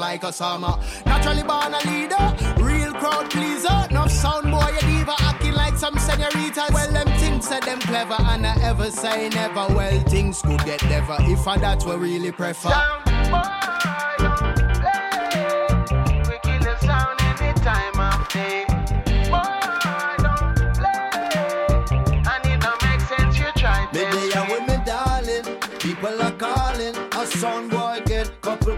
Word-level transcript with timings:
like 0.00 0.24
a 0.24 0.32
summer. 0.32 0.74
Naturally 1.06 1.42
born 1.42 1.74
a 1.74 1.80
leader, 1.90 2.26
real 2.64 2.92
crowd 2.94 3.30
pleaser. 3.30 3.86
No 3.90 4.06
sound 4.08 4.50
boy, 4.50 4.74
a 4.76 4.80
diva 4.80 5.14
acting 5.20 5.52
like 5.52 5.76
some 5.76 5.96
senoritas. 5.98 6.70
Well, 6.72 6.90
them 6.90 7.06
things 7.18 7.46
said 7.46 7.62
them 7.62 7.80
clever, 7.80 8.16
and 8.18 8.46
I 8.46 8.56
ever 8.62 8.90
say 8.90 9.28
never. 9.28 9.66
Well, 9.74 10.00
things 10.04 10.40
could 10.42 10.64
get 10.64 10.82
never 10.84 11.16
if 11.20 11.46
I 11.46 11.58
that's 11.58 11.84
what 11.84 12.00
really 12.00 12.32
prefer. 12.32 12.99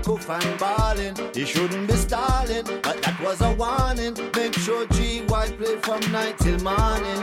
Coof 0.03 0.29
and 0.29 0.59
balling. 0.59 1.15
He 1.35 1.45
shouldn't 1.45 1.89
be 1.89 1.95
stalling, 1.95 2.65
but 2.83 3.03
that 3.03 3.19
was 3.23 3.41
a 3.41 3.53
warning. 3.53 4.15
Make 4.35 4.55
sure 4.55 4.87
G 4.89 5.23
White 5.23 5.57
play 5.59 5.77
from 5.77 6.01
night 6.13 6.39
till 6.39 6.59
morning. 6.61 7.23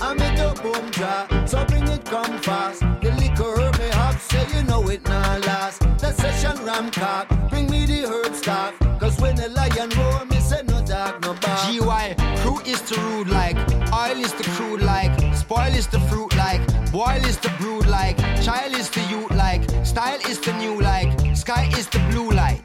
I 0.00 0.14
make 0.14 0.38
a 0.38 0.54
boom 0.62 0.90
drop, 0.90 1.48
so 1.48 1.64
bring 1.66 1.86
it 1.88 2.04
come 2.04 2.38
fast. 2.38 2.80
The 2.80 3.12
liquor 3.18 3.70
me 3.78 3.88
have, 3.92 4.20
say 4.20 4.46
you 4.56 4.64
know 4.64 4.88
it 4.88 5.04
not 5.04 5.46
last. 5.46 5.80
The 5.98 6.12
session 6.12 6.64
ram 6.64 6.90
cock, 6.90 7.28
bring 7.50 7.70
me 7.70 7.86
the 7.86 8.08
herb 8.08 8.34
stuff. 8.34 8.74
Cause 8.98 9.20
when 9.20 9.36
the 9.36 9.48
lion 9.48 9.90
roar, 9.98 10.24
me 10.26 10.40
say 10.40 10.62
no 10.66 10.80
dog, 10.84 11.22
no 11.22 11.34
bar. 11.34 11.58
GY, 11.66 12.14
crew 12.42 12.60
is 12.64 12.80
the 12.82 13.00
rude 13.00 13.28
like, 13.28 13.56
oil 13.92 14.18
is 14.18 14.32
the 14.32 14.44
crude 14.54 14.82
like, 14.82 15.12
spoil 15.34 15.74
is 15.74 15.86
the 15.88 16.00
fruit 16.00 16.34
like. 16.36 16.62
Boil 16.92 17.24
is 17.24 17.38
the 17.38 17.48
brood 17.58 17.86
like, 17.86 18.18
child 18.42 18.74
is 18.76 18.90
the 18.90 19.00
youth 19.08 19.30
like, 19.30 19.62
style 19.84 20.20
is 20.28 20.38
the 20.40 20.52
new 20.54 20.80
like, 20.80 21.10
sky 21.42 21.68
is 21.76 21.88
the 21.88 21.98
blue 22.10 22.30
light. 22.30 22.62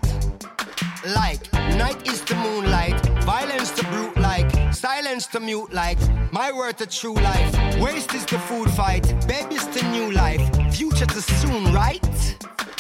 Like, 1.19 1.41
night 1.81 1.99
is 2.07 2.21
the 2.21 2.35
moonlight, 2.35 2.99
violence 3.23 3.71
the 3.71 3.83
brute 3.85 4.17
like, 4.17 4.51
silence 4.71 5.25
the 5.25 5.39
mute 5.39 5.73
like, 5.73 5.97
my 6.31 6.51
word 6.51 6.77
the 6.77 6.85
true 6.85 7.15
life, 7.15 7.51
waste 7.79 8.13
is 8.13 8.23
the 8.25 8.37
food 8.37 8.69
fight, 8.69 9.05
baby's 9.27 9.65
the 9.69 9.81
new 9.95 10.11
life, 10.11 10.43
future 10.75 11.07
to 11.07 11.21
soon, 11.21 11.73
right? 11.73 12.05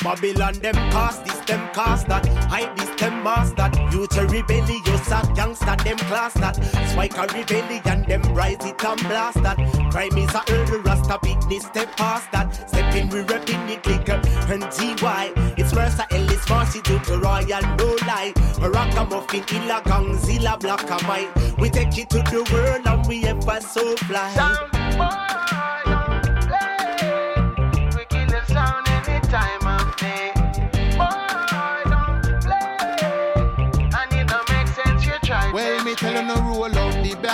Babylon 0.03 0.53
them 0.59 0.75
cast 0.91 1.25
this, 1.25 1.39
them 1.45 1.69
cast 1.73 2.07
that. 2.07 2.25
Hide 2.49 2.75
this, 2.77 2.89
them 2.99 3.23
mask 3.23 3.55
that. 3.55 3.75
Future 3.91 4.27
rebellious 4.27 5.11
a 5.11 5.21
gangster, 5.35 5.75
them 5.83 5.97
class 5.97 6.33
that. 6.35 6.55
Spike 6.89 7.17
a 7.17 7.21
rebellion, 7.33 8.03
them 8.07 8.21
rise 8.33 8.63
it 8.65 8.83
and 8.83 8.99
blast 9.01 9.41
that. 9.43 9.57
Crime 9.91 10.17
is 10.17 10.33
a 10.33 10.43
early 10.49 10.79
rasta 10.79 11.19
business, 11.21 11.65
step 11.65 11.95
past 11.97 12.31
that. 12.31 12.69
Step 12.69 12.93
in, 12.95 13.09
we 13.09 13.19
repping 13.23 13.69
it 13.69 13.83
clicker 13.83 14.21
and 14.51 14.63
GY. 14.71 15.33
It's 15.57 15.73
Mercer 15.73 16.05
Ellis, 16.11 16.47
Marcy 16.49 16.81
to 16.81 16.99
the 16.99 17.17
Royal, 17.17 17.61
no 17.77 17.97
lie. 18.05 18.33
Ragamuffin, 18.59 19.43
Illa 19.55 19.81
Gangzilla, 19.83 20.59
Black 20.59 20.89
and 20.89 21.01
White. 21.03 21.57
We 21.57 21.69
take 21.69 21.97
it 21.97 22.09
to 22.11 22.17
the 22.19 22.47
world 22.53 22.85
and 22.85 23.07
we 23.07 23.25
ever 23.25 23.59
so 23.61 23.95
fly. 23.97 25.56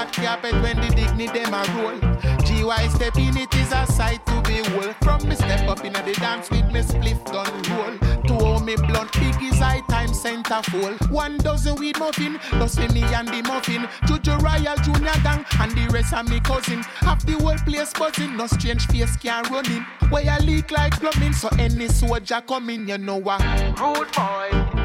Back 0.03 0.14
carpet 0.14 0.53
when 0.62 0.75
the 0.78 0.90
dignity 0.96 1.28
them 1.28 1.53
a 1.53 1.64
roll. 1.75 2.00
GY 2.46 2.88
step 2.90 3.16
in 3.18 3.38
it 3.38 3.53
is 3.56 3.72
a 3.72 3.86
sight 3.88 4.25
to 4.25 4.41
behold. 4.41 4.96
From 5.02 5.28
me 5.28 5.36
step 5.36 5.68
up 5.69 5.84
in 5.86 5.94
the 5.94 6.14
dance 6.19 6.50
with 6.50 6.66
me 6.72 6.81
spliff 6.81 7.24
gun 7.31 7.53
roll. 7.72 7.97
To 8.28 8.34
hold 8.34 8.66
me 8.66 8.75
blunt 8.75 9.12
big 9.14 9.36
is 9.41 9.59
high 9.59 9.81
time 9.90 10.14
center 10.14 10.62
full. 10.64 10.94
One 11.09 11.38
dozen 11.38 11.75
weed 11.75 12.00
muffin, 12.00 12.40
plus 12.40 12.78
me 12.78 13.03
and 13.03 13.28
the 13.28 13.41
muffin. 13.44 13.88
Juju 14.08 14.38
Royal 14.38 14.75
Junior 14.78 15.18
Gang 15.24 15.46
and 15.59 15.72
the 15.72 15.90
rest 15.91 16.14
of 16.14 16.30
me 16.30 16.40
cousin. 16.40 16.80
Half 17.00 17.25
the 17.25 17.34
whole 17.34 17.58
place 17.58 17.94
buzzing, 17.94 18.35
no 18.38 18.47
strange 18.47 18.85
face 18.88 19.16
can 19.18 19.44
run 19.52 19.66
in. 19.72 19.85
Where 20.09 20.30
I 20.30 20.40
leak 20.40 20.72
like 20.72 20.94
plumbing, 21.00 21.34
so 21.34 21.50
any 21.59 21.88
soldier 21.88 22.41
coming, 22.47 22.88
you 22.88 22.97
know 22.97 23.18
what? 23.18 23.41
Rude 23.80 24.12
boy, 24.12 24.82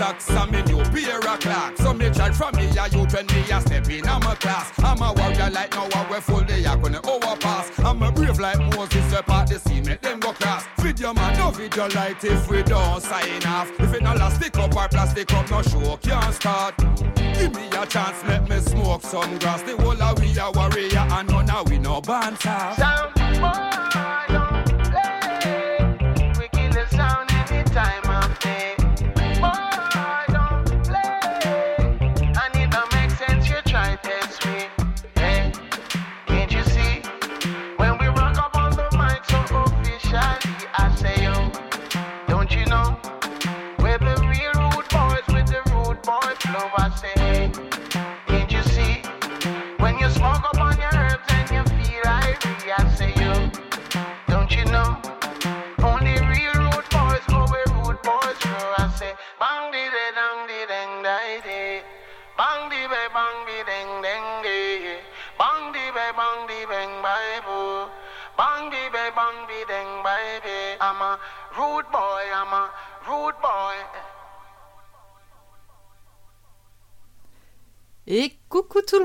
socks 0.00 0.30
and 0.30 0.50
me 0.50 0.62
new 0.62 0.82
pair 0.84 1.18
of 1.18 1.40
clocks. 1.40 1.80
So 1.82 1.92
me 1.92 2.08
chat 2.10 2.34
from 2.34 2.56
me 2.56 2.66
a 2.68 2.88
youth 2.88 3.12
when 3.12 3.26
me 3.26 3.40
a 3.52 3.60
step 3.60 3.88
in 3.90 4.08
I'm 4.08 4.22
a 4.22 4.34
class. 4.34 4.72
I'm 4.78 5.02
a 5.02 5.12
warrior 5.12 5.50
like 5.50 5.74
now 5.74 5.88
I 5.94 6.10
we 6.10 6.20
full 6.20 6.44
yak 6.44 6.82
when 6.82 6.92
the 6.92 7.00
overpass. 7.06 7.78
I'm 7.80 8.02
a 8.02 8.10
brave 8.10 8.40
like 8.40 8.58
Moses, 8.74 9.12
out 9.12 9.48
the 9.48 9.58
sea, 9.58 9.82
make 9.82 10.00
them 10.00 10.18
go 10.20 10.32
cross. 10.32 10.64
Feed 10.80 10.98
your 11.00 11.12
man, 11.12 11.36
no 11.36 11.50
video 11.50 11.88
light 11.88 12.24
if 12.24 12.50
we 12.50 12.62
don't 12.62 13.02
sign 13.02 13.44
off. 13.46 13.70
If 13.78 13.92
it 13.92 14.02
no 14.02 14.14
plastic 14.14 14.56
up 14.56 14.74
or 14.74 14.88
plastic 14.88 15.32
up, 15.34 15.50
no 15.50 15.62
show 15.62 15.96
can't 15.98 16.34
start. 16.34 16.76
Give 17.34 17.54
me 17.54 17.66
a 17.68 17.84
chance, 17.84 18.24
let 18.24 18.48
me 18.48 18.58
smoke 18.60 19.02
some 19.02 19.38
grass. 19.38 19.62
The 19.62 19.76
whole 19.76 20.02
of 20.02 20.18
we 20.18 20.32
a 20.38 20.50
warrior 20.50 21.06
and 21.16 21.28
none 21.28 21.50
of 21.50 21.70
we 21.70 21.78
no 21.78 22.00
banter. 22.00 22.74
Boy, 23.40 23.89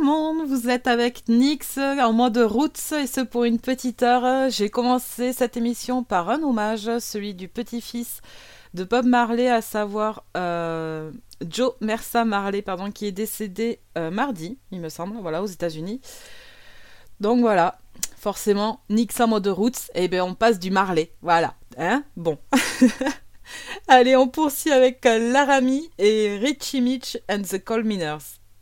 vous 0.05 0.69
êtes 0.69 0.85
avec 0.85 1.27
Nix 1.27 1.79
en 1.79 2.13
mode 2.13 2.37
roots 2.37 2.91
et 2.91 3.07
ce 3.07 3.21
pour 3.21 3.43
une 3.43 3.59
petite 3.59 4.03
heure. 4.03 4.51
J'ai 4.51 4.69
commencé 4.69 5.33
cette 5.33 5.57
émission 5.57 6.03
par 6.03 6.29
un 6.29 6.43
hommage, 6.43 6.99
celui 6.99 7.33
du 7.33 7.47
petit-fils 7.47 8.21
de 8.75 8.83
Bob 8.83 9.05
Marley, 9.05 9.49
à 9.49 9.61
savoir 9.61 10.23
euh, 10.37 11.11
Joe 11.41 11.73
Mersa 11.81 12.23
Marley, 12.23 12.61
pardon, 12.61 12.91
qui 12.91 13.07
est 13.07 13.11
décédé 13.11 13.79
euh, 13.97 14.11
mardi, 14.11 14.59
il 14.71 14.79
me 14.79 14.89
semble, 14.89 15.17
voilà, 15.21 15.41
aux 15.41 15.47
États-Unis. 15.47 16.01
Donc 17.19 17.39
voilà, 17.39 17.79
forcément, 18.15 18.81
Nix 18.89 19.19
en 19.19 19.27
mode 19.27 19.47
roots, 19.47 19.89
et 19.95 20.07
bien 20.07 20.23
on 20.23 20.35
passe 20.35 20.59
du 20.59 20.69
Marley, 20.69 21.13
voilà, 21.23 21.55
hein, 21.79 22.03
bon. 22.15 22.37
Allez, 23.87 24.15
on 24.15 24.27
poursuit 24.27 24.71
avec 24.71 25.03
Laramie 25.03 25.89
et 25.97 26.37
Richie 26.37 26.81
Mitch 26.81 27.17
and 27.29 27.41
the 27.41 27.63
Colminers. 27.63 28.44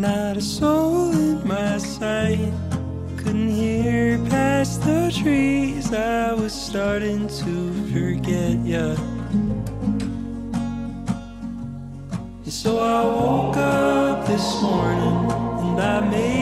Not 0.00 0.38
a 0.38 0.40
soul 0.40 1.12
in 1.12 1.46
my 1.46 1.76
sight. 1.76 2.54
Couldn't 3.18 3.50
hear 3.50 4.18
past 4.30 4.82
the 4.82 5.12
trees. 5.14 5.92
I 5.92 6.32
was 6.32 6.54
starting 6.54 7.28
to 7.28 7.54
forget 7.92 8.56
ya. 8.64 8.96
So 12.48 12.78
I 12.78 13.04
woke 13.04 13.58
up 13.58 14.26
this 14.26 14.62
morning 14.62 15.30
and 15.68 15.78
I 15.78 16.00
made 16.08 16.39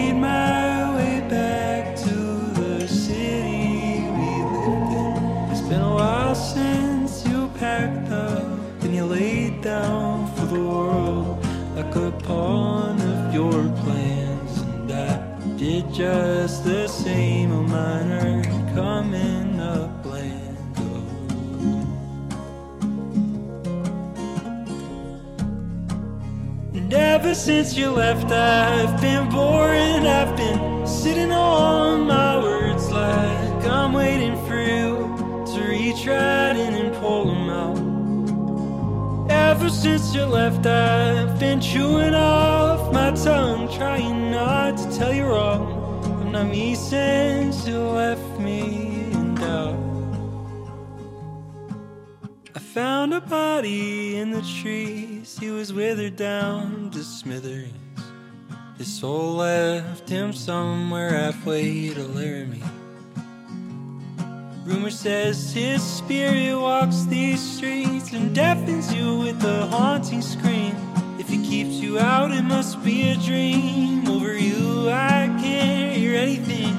just 15.98 16.62
the 16.62 16.86
same 16.86 17.50
on 17.50 17.68
mine 17.68 18.44
coming 18.72 19.58
up 19.58 20.06
land. 20.06 20.56
And 26.72 26.94
ever 26.94 27.34
since 27.34 27.76
you 27.76 27.90
left, 27.90 28.30
I've 28.30 29.00
been 29.00 29.28
boring. 29.28 30.06
I've 30.06 30.36
been 30.36 30.86
sitting 30.86 31.32
on 31.32 32.06
my 32.06 32.38
words 32.44 32.88
like 32.92 33.64
I'm 33.64 33.92
waiting 33.92 34.36
for 34.46 34.62
you 34.62 34.98
to 35.52 35.68
reach 35.68 36.06
right 36.06 36.54
in 36.54 36.74
and 36.74 36.94
pull 37.00 37.24
them 37.24 37.50
out. 37.50 37.78
Ever 39.32 39.68
since 39.68 40.14
you 40.14 40.26
left, 40.26 40.64
I've 40.64 41.40
been 41.40 41.60
chewing 41.60 42.14
off 42.14 42.92
my 42.92 43.10
tongue, 43.10 43.66
trying 43.76 44.30
not 44.30 44.78
to 44.78 44.96
tell 44.96 45.12
you 45.12 45.24
wrong. 45.24 45.77
Since 46.38 47.66
you 47.66 47.80
left 47.80 48.38
me 48.38 48.60
in 49.12 49.34
doubt. 49.34 49.76
I 52.54 52.58
found 52.58 53.12
a 53.12 53.20
body 53.20 54.16
in 54.16 54.30
the 54.30 54.40
trees, 54.40 55.36
he 55.38 55.50
was 55.50 55.72
withered 55.72 56.16
down 56.16 56.90
to 56.92 57.02
smithereens. 57.02 57.74
His 58.78 58.86
soul 58.86 59.34
left 59.34 60.08
him 60.08 60.32
somewhere 60.32 61.10
halfway 61.10 61.90
to 61.90 62.02
Laramie. 62.04 62.62
Rumor 64.64 64.90
says 64.90 65.52
his 65.52 65.82
spirit 65.82 66.58
walks 66.58 67.02
these 67.04 67.40
streets 67.40 68.12
and 68.12 68.34
deafens 68.34 68.94
you 68.94 69.18
with 69.18 69.44
a 69.44 69.66
haunting 69.66 70.22
scream. 70.22 70.87
If 71.30 71.34
he 71.34 71.46
keeps 71.46 71.74
you 71.74 71.98
out, 71.98 72.32
it 72.32 72.40
must 72.40 72.82
be 72.82 73.10
a 73.10 73.14
dream. 73.14 74.08
Over 74.08 74.32
you, 74.32 74.88
I 74.88 75.26
can't 75.38 75.94
hear 75.94 76.14
anything. 76.16 76.74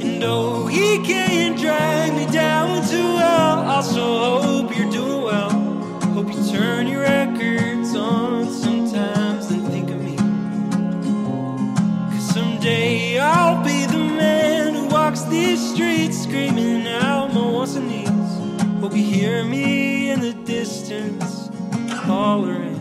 And 0.00 0.22
oh, 0.22 0.68
he 0.68 1.02
can't 1.04 1.58
drag 1.58 2.14
me 2.14 2.32
down 2.32 2.80
to 2.80 3.02
hell. 3.18 3.58
Also, 3.68 4.40
hope 4.40 4.78
you're 4.78 4.88
doing 4.88 5.22
well. 5.22 5.50
Hope 6.14 6.28
you 6.28 6.52
turn 6.52 6.86
your 6.86 7.00
records 7.00 7.96
on 7.96 8.48
sometimes 8.52 9.50
and 9.50 9.66
think 9.66 9.90
of 9.90 10.00
me. 10.00 10.16
Cause 12.14 12.34
someday 12.34 13.18
I'll 13.18 13.64
be 13.64 13.84
the 13.86 13.98
man 13.98 14.74
who 14.74 14.86
walks 14.90 15.24
these 15.24 15.74
streets 15.74 16.22
screaming 16.22 16.86
out 16.86 17.34
my 17.34 17.40
wants 17.40 17.74
and 17.74 17.88
needs. 17.88 18.80
Hope 18.80 18.94
you 18.94 19.02
hear 19.02 19.44
me 19.44 20.10
in 20.10 20.20
the 20.20 20.34
distance 20.34 21.48
hollering. 21.90 22.71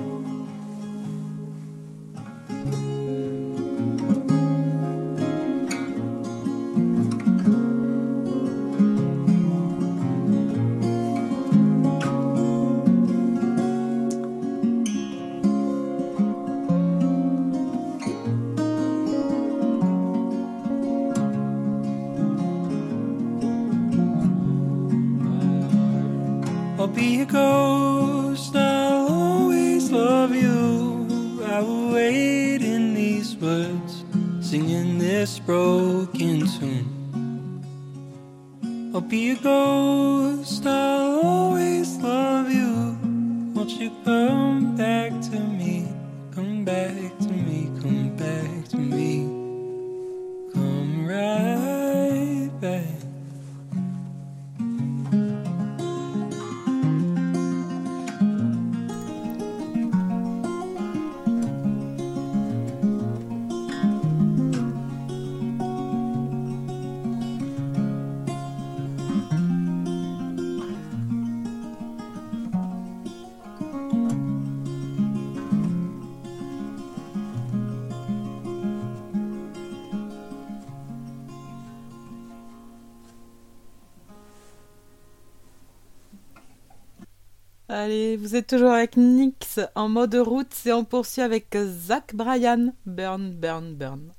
Toujours 88.51 88.71
avec 88.71 88.97
Nix 88.97 89.61
en 89.75 89.87
mode 89.87 90.13
route 90.15 90.53
et 90.65 90.73
on 90.73 90.83
poursuit 90.83 91.21
avec 91.21 91.57
Zach 91.57 92.13
Bryan. 92.13 92.73
Burn, 92.85 93.31
burn, 93.31 93.75
burn. 93.75 94.11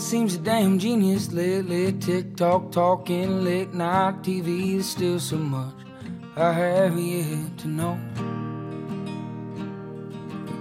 Seems 0.00 0.34
a 0.34 0.38
damn 0.38 0.78
genius 0.78 1.30
lately. 1.30 1.92
TikTok 1.92 2.72
talking, 2.72 3.44
late 3.44 3.74
night 3.74 4.22
TV. 4.22 4.72
There's 4.72 4.86
still 4.86 5.20
so 5.20 5.36
much 5.36 5.74
I 6.36 6.52
have 6.52 6.98
yet 6.98 7.58
to 7.58 7.68
know. 7.68 7.98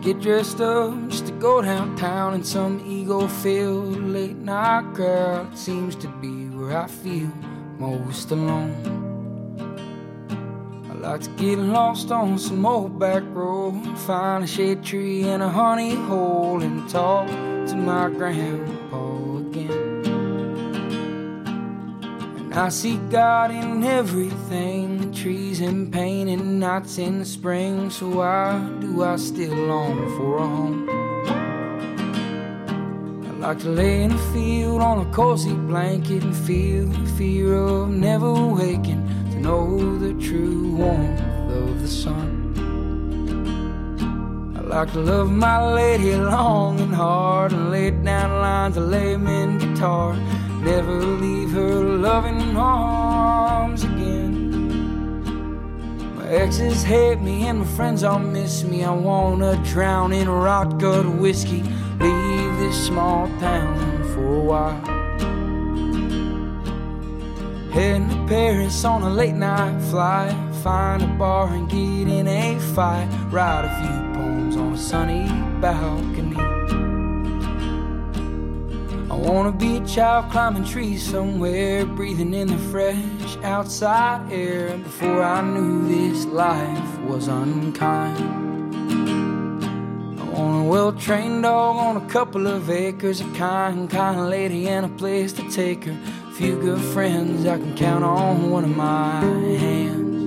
get 0.01 0.19
dressed 0.19 0.61
up 0.61 0.93
just 1.09 1.27
to 1.27 1.31
go 1.33 1.61
downtown 1.61 2.33
in 2.33 2.43
some 2.43 2.83
ego 2.85 3.27
filled 3.27 4.01
late 4.01 4.35
night 4.35 4.93
crowd. 4.93 5.57
Seems 5.57 5.95
to 5.97 6.07
be 6.21 6.47
where 6.49 6.77
I 6.77 6.87
feel 6.87 7.31
most 7.77 8.31
alone. 8.31 8.75
I 10.89 10.93
like 10.95 11.21
to 11.21 11.29
get 11.31 11.59
lost 11.59 12.11
on 12.11 12.37
some 12.37 12.65
old 12.65 12.99
back 12.99 13.23
road, 13.27 13.97
find 13.99 14.43
a 14.43 14.47
shade 14.47 14.83
tree 14.83 15.23
and 15.23 15.41
a 15.41 15.49
honey 15.49 15.95
hole, 15.95 16.61
and 16.61 16.89
talk 16.89 17.27
to 17.27 17.75
my 17.75 18.09
grandpa 18.09 19.08
And 22.49 22.57
I 22.57 22.69
see 22.69 22.97
God 23.11 23.51
in 23.51 23.83
everything, 23.83 25.13
trees 25.13 25.61
in 25.61 25.91
pain 25.91 26.27
and 26.27 26.59
nights 26.59 26.97
in 26.97 27.19
the 27.19 27.25
spring. 27.25 27.91
So 27.91 28.09
why 28.09 28.59
do 28.81 29.03
I 29.03 29.17
still 29.17 29.53
long 29.53 29.97
for 30.17 30.37
a 30.37 30.47
home? 30.47 30.89
I 33.27 33.47
like 33.49 33.59
to 33.59 33.69
lay 33.69 34.01
in 34.01 34.13
a 34.13 34.33
field 34.33 34.81
on 34.81 35.05
a 35.05 35.11
cozy 35.13 35.53
blanket 35.53 36.23
and 36.23 36.35
feel 36.35 36.87
the 36.87 37.07
fear 37.11 37.53
of 37.53 37.89
never 37.91 38.33
waking 38.33 39.07
to 39.29 39.39
know 39.39 39.99
the 39.99 40.15
true 40.19 40.71
warmth 40.71 41.21
of 41.51 41.81
the 41.83 41.87
sun. 41.87 42.37
I 44.57 44.61
like 44.61 44.91
to 44.93 45.01
love 45.01 45.29
my 45.31 45.71
lady 45.71 46.15
long 46.15 46.79
and 46.79 46.95
hard 46.95 47.51
and 47.51 47.69
lay 47.69 47.91
down 47.91 48.41
lines 48.41 48.75
of 48.75 48.87
layman 48.87 49.59
guitar. 49.59 50.17
Never 50.61 51.01
leave 51.01 51.51
her 51.51 51.83
loving 51.83 52.57
arms 52.57 53.83
again. 53.85 54.19
My 56.15 56.27
exes 56.27 56.83
hate 56.83 57.21
me 57.21 57.47
and 57.47 57.59
my 57.59 57.65
friends 57.65 58.03
all 58.03 58.19
miss 58.19 58.63
me. 58.65 58.83
I 58.83 58.91
wanna 58.91 59.55
drown 59.63 60.11
in 60.11 60.27
rot 60.27 60.77
gut 60.77 61.05
whiskey. 61.05 61.63
Leave 61.99 62.57
this 62.59 62.85
small 62.87 63.27
town 63.39 64.03
for 64.13 64.35
a 64.35 64.39
while. 64.39 64.81
Heading 67.71 68.09
to 68.09 68.25
Paris 68.27 68.83
on 68.83 69.03
a 69.03 69.09
late 69.09 69.35
night 69.35 69.79
flight. 69.89 70.35
Find 70.61 71.01
a 71.01 71.07
bar 71.07 71.47
and 71.53 71.69
get 71.69 72.07
in 72.07 72.27
a 72.27 72.59
fight. 72.75 73.07
Write 73.31 73.63
a 73.63 73.69
few 73.79 74.13
poems 74.13 74.57
on 74.57 74.73
a 74.73 74.77
sunny 74.77 75.27
balcony. 75.61 76.28
Wanna 79.21 79.51
be 79.51 79.77
a 79.77 79.85
child 79.85 80.31
climbing 80.31 80.63
trees 80.63 81.03
somewhere, 81.03 81.85
breathing 81.85 82.33
in 82.33 82.47
the 82.47 82.57
fresh 82.71 83.37
outside 83.43 84.31
air. 84.31 84.77
Before 84.77 85.21
I 85.21 85.41
knew 85.41 85.87
this 85.87 86.25
life 86.25 86.99
was 87.01 87.27
unkind. 87.27 88.17
I 90.19 90.23
want 90.23 90.65
a 90.65 90.69
well 90.69 90.93
trained 90.93 91.43
dog 91.43 91.75
on 91.75 91.97
a 91.97 92.09
couple 92.09 92.47
of 92.47 92.69
acres, 92.69 93.19
a 93.19 93.29
kind, 93.33 93.89
kind 93.89 94.29
lady, 94.29 94.69
and 94.69 94.85
a 94.85 94.89
place 94.89 95.33
to 95.33 95.49
take 95.51 95.83
her. 95.83 95.97
A 96.29 96.31
few 96.31 96.59
good 96.59 96.81
friends 96.93 97.45
I 97.45 97.57
can 97.57 97.75
count 97.75 98.05
on 98.05 98.49
one 98.49 98.63
of 98.63 98.75
my 98.75 99.19
hands. 99.19 100.18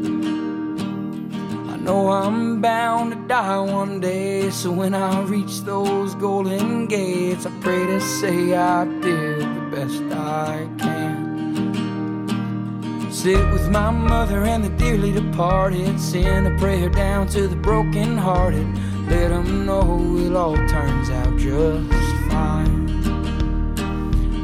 Know 1.82 2.12
I'm 2.12 2.60
bound 2.60 3.10
to 3.10 3.18
die 3.26 3.58
one 3.58 3.98
day, 3.98 4.50
so 4.50 4.70
when 4.70 4.94
I 4.94 5.20
reach 5.22 5.62
those 5.62 6.14
golden 6.14 6.86
gates, 6.86 7.44
I 7.44 7.50
pray 7.60 7.84
to 7.86 8.00
say 8.00 8.54
I 8.54 8.84
did 9.00 9.40
the 9.40 9.68
best 9.74 10.00
I 10.12 10.68
can. 10.78 12.30
Sit 13.10 13.50
with 13.50 13.68
my 13.68 13.90
mother 13.90 14.44
and 14.44 14.62
the 14.62 14.68
dearly 14.68 15.10
departed, 15.10 15.98
send 15.98 16.46
a 16.46 16.56
prayer 16.56 16.88
down 16.88 17.26
to 17.30 17.48
the 17.48 17.56
broken 17.56 18.16
hearted, 18.16 18.68
let 19.08 19.30
them 19.30 19.66
know 19.66 20.18
it 20.18 20.36
all 20.36 20.54
turns 20.54 21.10
out 21.10 21.36
just 21.36 21.90
fine. 22.30 22.86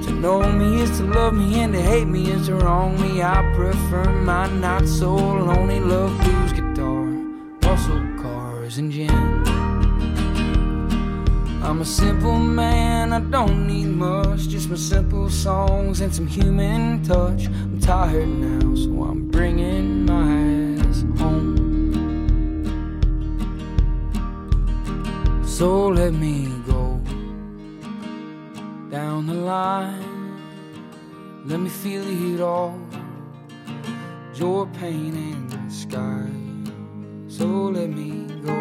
To 0.02 0.10
know 0.10 0.42
me 0.52 0.80
is 0.80 0.90
to 0.98 1.04
love 1.04 1.34
me, 1.34 1.60
and 1.60 1.72
to 1.72 1.80
hate 1.80 2.08
me 2.08 2.32
is 2.32 2.46
to 2.48 2.56
wrong 2.56 3.00
me. 3.00 3.22
I 3.22 3.48
prefer 3.54 4.10
my 4.10 4.48
not 4.50 4.88
so 4.88 5.14
lonely 5.14 5.78
love 5.78 6.18
blues 6.18 6.67
and 8.76 8.92
gin. 8.92 9.10
I'm 11.62 11.80
a 11.80 11.84
simple 11.84 12.38
man, 12.38 13.14
I 13.14 13.20
don't 13.20 13.66
need 13.66 13.86
much, 13.86 14.48
just 14.48 14.68
my 14.68 14.76
simple 14.76 15.30
songs 15.30 16.02
and 16.02 16.14
some 16.14 16.26
human 16.26 17.02
touch. 17.02 17.46
I'm 17.46 17.80
tired 17.80 18.28
now, 18.28 18.74
so 18.74 19.04
I'm 19.04 19.28
bringing 19.30 20.04
my 20.04 20.82
ass 20.86 21.02
home. 21.18 21.56
So 25.46 25.88
let 25.88 26.12
me 26.12 26.48
go 26.66 27.00
down 28.90 29.26
the 29.26 29.34
line, 29.34 30.36
let 31.46 31.58
me 31.58 31.70
feel 31.70 32.04
it 32.06 32.40
all. 32.42 32.78
your 34.34 34.66
pain, 34.66 35.14
and 35.16 35.50
the 35.50 35.74
sky. 35.74 36.30
So 37.28 37.46
let 37.46 37.90
me 37.90 38.27
go 38.42 38.56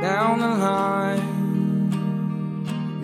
down 0.00 0.38
the 0.38 0.48
line. 0.48 1.36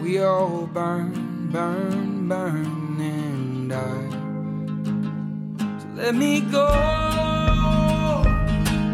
We 0.01 0.21
all 0.21 0.67
burn, 0.67 1.49
burn, 1.51 2.29
burn, 2.29 3.01
and 3.01 3.71
die. 3.71 4.11
So 5.81 5.87
let 5.95 6.15
me 6.15 6.41
go 6.41 6.69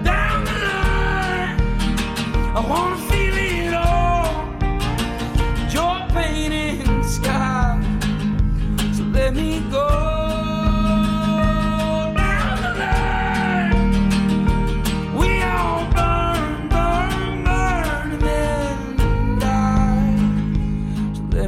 down 0.05 0.45
the 0.45 0.53
line. 0.53 1.61
I 2.57 2.61
wanna 2.69 2.97
feel 3.09 3.37
it 3.37 3.75
all. 3.75 4.29
Joy, 5.69 5.99
pain, 6.15 6.53
and 6.53 7.05
sky. 7.05 7.79
So 8.95 9.03
let 9.05 9.35
me 9.35 9.61
go. 9.71 10.20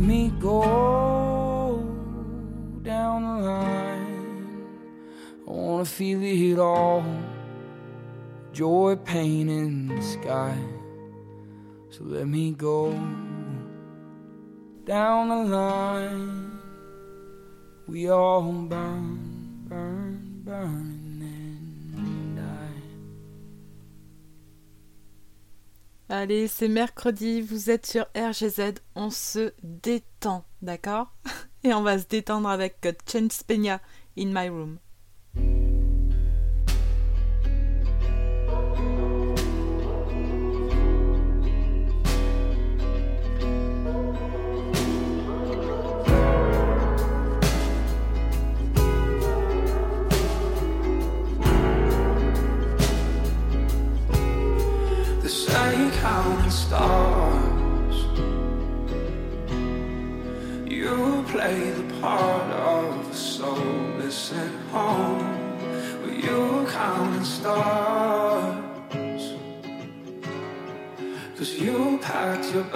Let 0.02 0.08
me 0.08 0.32
go 0.40 1.78
down 2.82 3.22
the 3.22 3.46
line. 3.46 4.66
I 5.46 5.50
wanna 5.50 5.84
feel 5.84 6.20
it 6.24 6.58
all. 6.58 7.04
Joy, 8.52 8.96
pain, 8.96 9.48
and 9.48 10.02
sky. 10.02 10.58
So 11.90 12.02
let 12.02 12.26
me 12.26 12.50
go 12.50 12.90
down 14.84 15.28
the 15.28 15.44
line. 15.56 16.58
We 17.86 18.10
all 18.10 18.42
burn, 18.42 19.66
burn, 19.68 20.42
burn, 20.44 21.01
Allez, 26.14 26.46
c'est 26.46 26.68
mercredi, 26.68 27.40
vous 27.40 27.70
êtes 27.70 27.86
sur 27.86 28.04
RGZ, 28.14 28.74
on 28.94 29.08
se 29.08 29.54
détend, 29.62 30.44
d'accord? 30.60 31.14
Et 31.64 31.72
on 31.72 31.80
va 31.80 31.98
se 31.98 32.06
détendre 32.06 32.50
avec 32.50 32.86
Chance 33.10 33.42
Peña, 33.42 33.80
In 34.18 34.26
My 34.26 34.50
Room. 34.50 34.76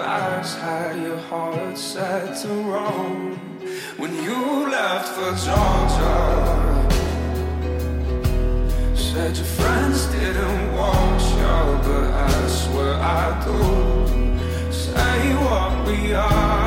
Your 0.06 0.54
had 0.60 1.02
your 1.02 1.18
heart 1.18 1.76
set 1.76 2.36
to 2.42 2.48
roam. 2.48 3.34
When 3.96 4.14
you 4.22 4.68
left 4.70 5.08
for 5.16 5.30
Georgia. 5.44 6.16
Said 8.94 9.36
your 9.36 9.50
friends 9.58 10.06
didn't 10.06 10.74
want 10.76 11.22
you, 11.38 11.56
but 11.86 12.06
I 12.30 12.46
swear 12.46 12.94
I 12.94 13.24
do. 13.46 14.72
Say 14.72 15.34
what 15.44 15.72
we 15.88 16.14
are. 16.14 16.65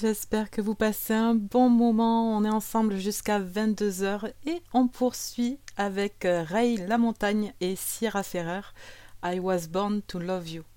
J'espère 0.00 0.50
que 0.50 0.62
vous 0.62 0.74
passez 0.74 1.12
un 1.12 1.34
bon 1.34 1.68
moment. 1.68 2.34
On 2.34 2.42
est 2.46 2.50
ensemble 2.50 2.96
jusqu'à 2.96 3.38
22h 3.38 4.32
et 4.46 4.62
on 4.72 4.88
poursuit 4.88 5.58
avec 5.76 6.24
euh, 6.24 6.42
Ray 6.42 6.78
La 6.78 6.96
Montagne 6.96 7.52
et 7.60 7.76
Sierra 7.76 8.22
Ferrer. 8.22 8.62
I 9.22 9.40
was 9.40 9.66
born 9.68 10.00
to 10.06 10.18
love 10.18 10.48
you. 10.48 10.69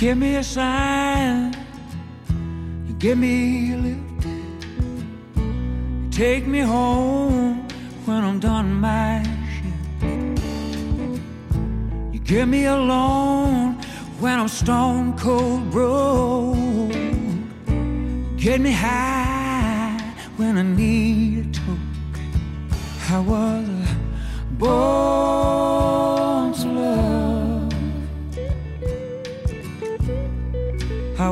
Give 0.00 0.16
me 0.16 0.36
a 0.36 0.42
sign, 0.42 1.54
you 2.86 2.94
give 2.94 3.18
me 3.18 3.74
a 3.74 3.76
lift, 3.76 4.24
you 5.36 6.08
take 6.10 6.46
me 6.46 6.60
home 6.60 7.68
when 8.06 8.24
I'm 8.24 8.40
done 8.40 8.80
my 8.80 9.22
shift. 9.52 10.42
You 12.14 12.20
give 12.20 12.48
me 12.48 12.64
a 12.64 12.76
loan 12.76 13.74
when 14.20 14.38
I'm 14.38 14.48
stone 14.48 15.18
cold 15.18 15.70
broke. 15.70 16.56
Get 18.38 18.58
me 18.58 18.72
high 18.72 20.00
when 20.38 20.56
I 20.56 20.62
need 20.62 21.46
a 21.46 21.52
toke. 21.52 22.20
I 23.10 23.18
was 23.18 23.68
born 24.52 25.29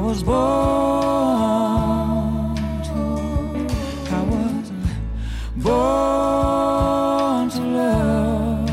was 0.08 0.22
born 0.22 0.38
to, 2.82 2.98
I 4.10 4.22
was 4.32 4.70
born 5.56 7.50
to 7.50 7.60
love. 7.76 8.70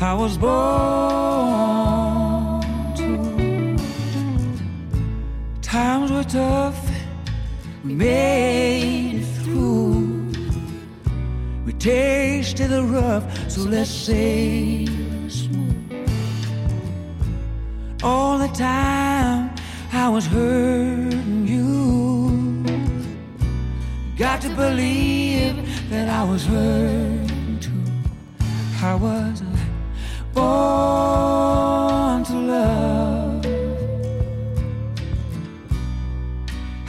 I 0.00 0.14
was 0.14 0.38
born 0.38 0.62
to. 2.96 3.08
Times 5.60 6.10
were 6.12 6.24
tough, 6.24 6.80
we 7.84 7.92
made 7.92 9.16
it 9.20 9.26
through. 9.42 10.32
We 11.66 11.74
tasted 11.74 12.68
the 12.68 12.84
rough, 12.84 13.24
so 13.50 13.60
let's 13.64 13.90
say 13.90 14.86
all 18.02 18.36
the 18.38 18.48
time 18.48 19.54
I 19.92 20.08
was 20.08 20.26
hurting 20.26 21.46
you. 21.46 22.64
Got 24.16 24.40
to 24.42 24.48
believe 24.50 25.88
that 25.90 26.08
I 26.08 26.24
was 26.24 26.44
hurting 26.44 27.60
too. 27.60 27.70
I 28.82 28.94
was 28.94 29.42
born 30.34 32.24
to 32.24 32.34
love. 32.34 33.46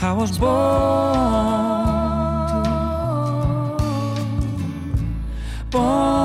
I 0.01 0.11
was 0.11 0.37
born 0.37 0.53
to 2.47 2.63
born 5.69 6.22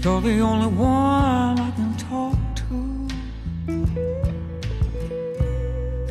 You're 0.03 0.21
the 0.21 0.39
only 0.39 0.67
one 0.67 1.59
I 1.59 1.71
can 1.77 1.97
talk 1.97 2.37
to. 2.61 3.07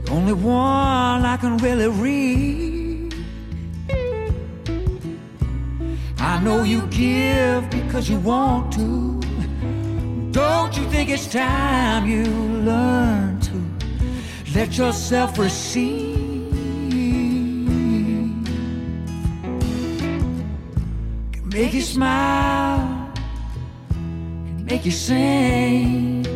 The 0.02 0.10
only 0.10 0.32
one 0.32 1.24
I 1.24 1.36
can 1.36 1.58
really 1.58 1.88
read. 1.88 3.14
I 6.18 6.40
know 6.42 6.64
you 6.64 6.80
give 6.88 7.70
because 7.70 8.10
you 8.10 8.18
want 8.18 8.72
to. 8.72 9.25
Don't 10.36 10.76
you 10.76 10.84
think 10.90 11.08
it's 11.08 11.26
time 11.28 12.06
you 12.06 12.24
learn 12.24 13.40
to 13.40 13.54
let 14.54 14.76
yourself 14.76 15.38
receive? 15.38 16.52
Can 21.32 21.48
make 21.48 21.72
you 21.72 21.80
smile, 21.80 23.10
can 23.88 24.66
make 24.66 24.84
you 24.84 24.90
sing. 24.90 26.26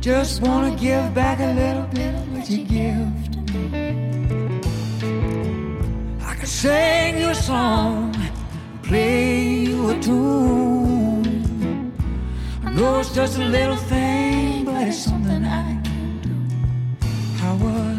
Just 0.00 0.42
wanna 0.42 0.74
give 0.74 1.14
back 1.14 1.38
a 1.38 1.52
little 1.62 1.86
bit 1.94 2.12
of 2.12 2.32
what 2.32 2.50
you 2.50 2.64
give 2.64 3.12
to 3.34 3.40
me. 3.52 3.70
I 6.30 6.34
can 6.34 6.46
sing 6.46 7.18
you 7.18 7.28
a 7.28 7.34
song, 7.36 8.16
play 8.82 9.62
you 9.66 9.90
a 9.90 10.00
tune. 10.00 10.85
It's 12.78 13.14
just 13.14 13.38
a 13.38 13.44
little 13.44 13.76
thing, 13.76 14.66
but 14.66 14.88
it's 14.88 14.98
something 14.98 15.44
I 15.44 15.80
can 15.82 16.20
do. 16.20 16.34
I 17.42 17.52
was 17.64 17.98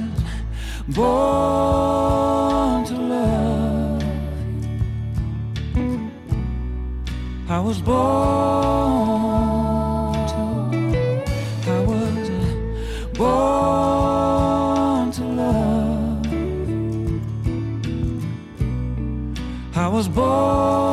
born 0.96 2.86
to 2.86 2.94
love. 3.14 4.04
I 7.50 7.60
was 7.60 7.82
born 7.82 8.68
to. 10.28 10.46
I 11.72 11.80
was 11.90 12.30
born 13.18 14.32
to 15.12 15.24
love. 15.24 16.28
I 19.76 19.88
was 19.88 20.08
born 20.08 20.87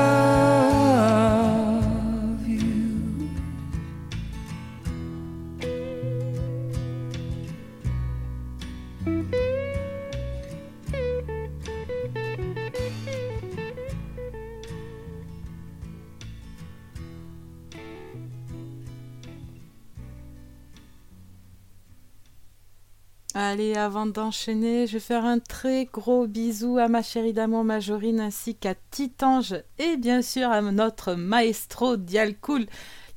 Allez, 23.51 23.77
avant 23.77 24.05
d'enchaîner, 24.05 24.87
je 24.87 24.93
vais 24.93 25.01
faire 25.01 25.25
un 25.25 25.39
très 25.39 25.87
gros 25.87 26.27
bisou 26.27 26.77
à 26.77 26.89
ma 26.89 27.01
chérie 27.01 27.33
d'amour 27.33 27.65
Majorine 27.65 28.21
ainsi 28.21 28.55
qu'à 28.55 28.75
Titange 28.91 29.55
et 29.79 29.97
bien 29.97 30.21
sûr 30.21 30.51
à 30.51 30.61
notre 30.61 31.15
maestro 31.15 31.97
Dialcool 31.97 32.67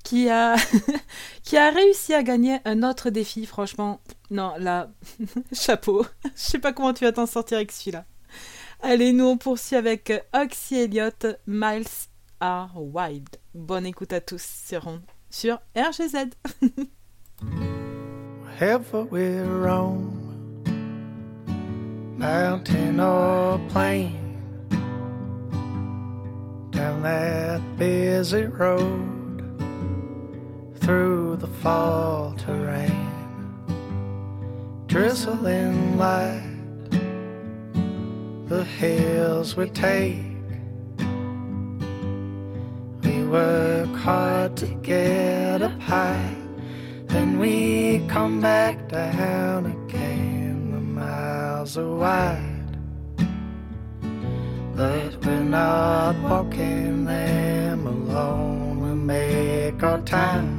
qui 0.05 0.29
a 0.29 0.55
qui 1.43 1.57
a 1.57 1.69
réussi 1.69 2.13
à 2.13 2.23
gagner 2.23 2.59
un 2.63 2.81
autre 2.81 3.09
défi. 3.09 3.45
Franchement, 3.45 3.99
non, 4.29 4.53
là, 4.57 4.93
chapeau. 5.51 6.05
Je 6.23 6.29
sais 6.41 6.59
pas 6.59 6.71
comment 6.71 6.93
tu 6.93 7.03
vas 7.03 7.11
t'en 7.11 7.25
sortir 7.25 7.57
avec 7.57 7.73
celui-là. 7.73 8.05
Allez, 8.79 9.11
nous 9.11 9.25
on 9.25 9.37
poursuit 9.37 9.75
avec 9.75 10.13
Oxy 10.31 10.75
Elliott, 10.75 11.27
Miles 11.45 11.83
Are 12.39 12.71
Wild. 12.77 13.27
Bonne 13.53 13.85
écoute 13.85 14.13
à 14.13 14.21
tous 14.21 14.41
sur, 14.41 14.97
sur 15.29 15.59
RGZ. 15.75 16.29
Wherever 18.61 19.01
we 19.05 19.39
roam, 19.39 20.13
mountain 22.15 22.99
or 22.99 23.59
plain, 23.69 24.37
down 26.69 27.01
that 27.01 27.59
busy 27.79 28.43
road 28.43 29.41
through 30.75 31.37
the 31.37 31.47
fall 31.47 32.35
terrain, 32.37 33.09
drizzling 34.85 35.97
light, 35.97 36.43
the 38.45 38.63
hills 38.63 39.57
we 39.57 39.71
take. 39.71 40.21
We 43.03 43.23
work 43.23 43.95
hard 43.95 44.55
to 44.57 44.67
get 44.83 45.63
up 45.63 45.81
high, 45.81 46.40
then 47.11 47.39
we 47.39 48.05
come 48.07 48.41
back 48.41 48.89
down 48.89 49.65
again. 49.65 50.71
The 50.71 50.79
miles 50.79 51.77
are 51.77 51.95
wide 51.95 52.51
but 54.81 55.25
we're 55.25 55.43
not 55.43 56.15
walking 56.23 57.05
them 57.05 57.85
alone. 57.85 58.79
We 58.81 58.95
make 58.95 59.83
our 59.83 60.01
time 60.01 60.49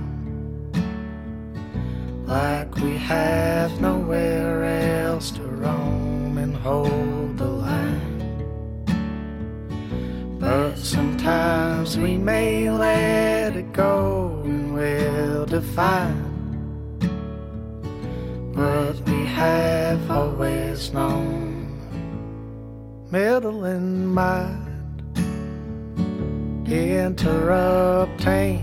like 2.24 2.72
we 2.76 2.96
have 2.98 3.80
nowhere 3.80 4.62
else 5.02 5.32
to 5.32 5.42
roam 5.42 6.38
and 6.38 6.54
hold 6.54 7.36
the 7.36 7.48
line. 7.66 8.20
But 10.38 10.76
sometimes 10.76 11.98
we 11.98 12.16
may 12.16 12.70
let 12.70 13.56
it 13.56 13.72
go 13.72 14.40
and 14.44 14.72
we'll 14.72 15.46
define 15.46 16.31
what 18.62 18.96
we 19.08 19.24
have 19.24 20.08
always 20.08 20.92
known 20.92 21.66
meddling 23.10 24.06
mind, 24.06 25.18
interrupting, 26.68 28.62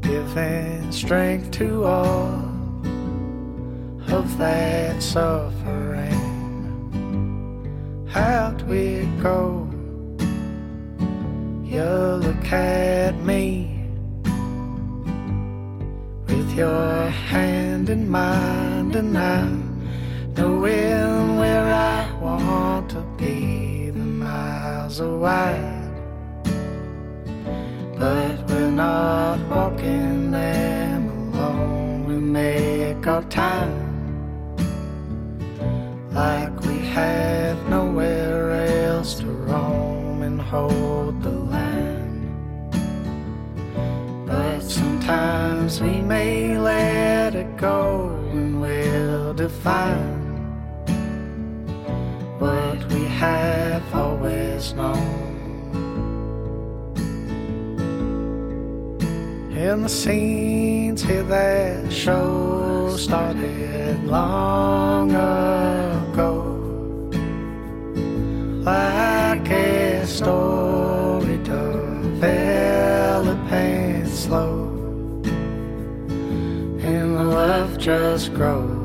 giving 0.00 0.90
strength 0.90 1.50
to 1.52 1.84
all 1.84 2.34
of 4.08 4.36
that 4.38 5.00
suffering. 5.00 6.18
How'd 8.08 8.62
we 8.62 9.08
go? 9.22 9.68
You 11.64 11.84
look 12.24 12.52
at 12.52 13.14
me 13.22 13.77
your 16.58 17.08
hand 17.08 17.88
in 17.88 18.10
mine, 18.10 18.92
and 18.92 19.16
I'm 19.16 19.54
knowing 20.36 21.38
where 21.38 21.72
I 21.72 22.12
want 22.20 22.90
to 22.90 23.02
be. 23.16 23.90
The 23.90 24.00
miles 24.00 25.00
are 25.00 25.16
wide, 25.16 25.94
but 27.96 28.36
we're 28.48 28.72
not 28.72 29.38
walking 29.48 30.32
them 30.32 31.08
alone. 31.32 32.06
We 32.06 32.16
make 32.16 33.06
our 33.06 33.22
time 33.22 33.86
like 36.12 36.60
we 36.62 36.78
have 36.98 37.56
nowhere 37.68 38.86
else 38.88 39.14
to 39.20 39.26
roam 39.26 40.22
and 40.22 40.40
hold 40.42 40.87
sometimes 45.68 45.80
we 45.80 46.02
may 46.02 46.58
let 46.58 47.34
it 47.34 47.56
go 47.56 48.08
and 48.32 48.60
we'll 48.60 49.34
define 49.34 50.18
what 52.38 52.92
we 52.92 53.04
have 53.04 53.82
always 53.94 54.72
known. 54.74 55.26
And 59.56 59.84
the 59.84 59.88
scenes 59.88 61.02
here 61.02 61.24
that 61.24 61.92
show 61.92 62.96
started 62.96 64.04
long 64.04 65.10
ago, 65.10 66.32
like 68.64 69.50
a 69.50 70.06
story 70.06 70.67
just 77.88 78.34
grows. 78.34 78.77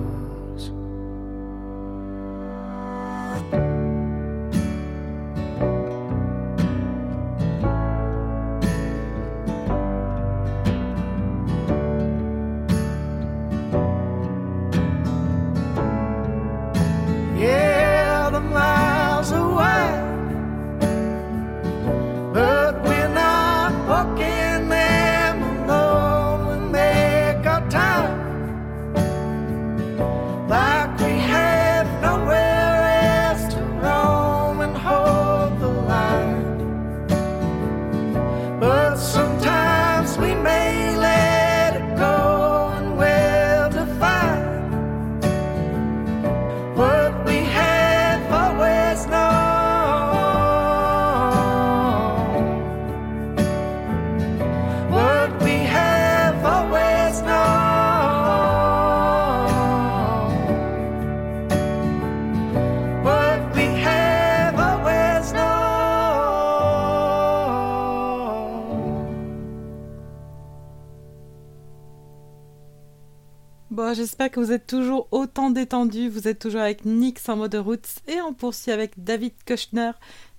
J'espère 73.92 74.32
que 74.32 74.40
vous 74.40 74.52
êtes 74.54 74.68
toujours 74.68 75.08
autant 75.12 75.50
détendu. 75.50 76.08
Vous 76.10 76.28
êtes 76.28 76.40
toujours 76.40 76.62
avec 76.62 76.86
Nix 76.86 77.28
en 77.28 77.36
mode 77.36 77.56
roots 77.56 78.00
et 78.08 78.22
on 78.22 78.34
poursuit 78.34 78.72
avec 78.72 79.04
David 79.04 79.34
Kushner, 79.46 79.92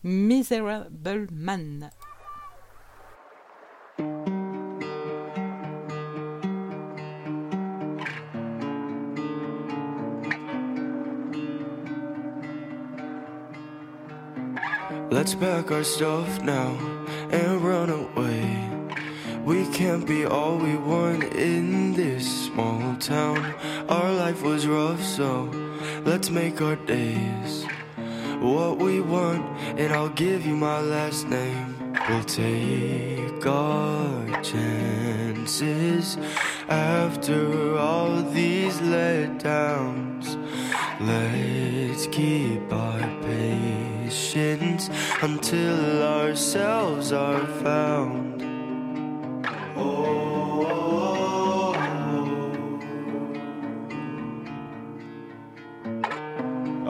Miserable 0.03 1.27
Man. 1.31 1.91
Let's 15.11 15.35
pack 15.35 15.71
our 15.71 15.85
stuff 15.85 16.43
now 16.43 16.77
and 17.31 17.63
run 17.63 17.91
away. 17.91 18.74
We 19.45 19.67
can't 19.67 20.07
be 20.07 20.25
all 20.25 20.57
we 20.57 20.75
want 20.75 21.23
in 21.35 21.93
this 21.93 22.47
small 22.47 22.97
town. 22.97 23.55
Our 23.91 24.11
life 24.11 24.43
was 24.43 24.67
rough, 24.67 25.05
so 25.05 25.51
let's 26.07 26.31
make 26.31 26.63
our 26.63 26.77
days 26.77 27.67
what 28.41 28.79
we 28.79 29.03
want, 29.03 29.45
and 29.79 29.93
I'll 29.93 30.09
give 30.09 30.47
you 30.47 30.57
my 30.57 30.81
last 30.81 31.29
name. 31.29 31.77
We'll 32.09 32.25
take 32.25 33.47
our 33.47 34.43
chances 34.43 36.17
after 36.69 37.77
all 37.77 38.23
these 38.23 38.79
letdowns. 38.79 40.37
Let's 41.01 42.07
keep 42.07 42.73
our 42.73 43.01
patience 43.23 44.89
until 45.21 46.03
ourselves 46.03 47.13
are 47.13 47.47
found. 47.63 48.34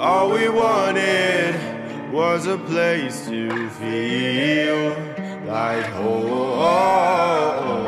All 0.05 0.29
we 0.33 0.51
wanted 0.51 1.57
was 2.13 2.47
a 2.47 2.59
place 2.59 3.25
to 3.25 3.71
feel 3.71 4.91
like 5.47 5.87
home. 5.87 7.85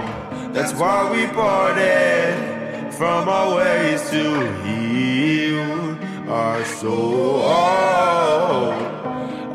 That's 0.54 0.72
why 0.72 1.12
we 1.12 1.26
parted 1.26 2.94
from 2.94 3.28
our 3.28 3.56
ways 3.56 4.08
to 4.12 4.50
heal 4.62 5.98
our 6.30 6.64
soul. 6.64 7.44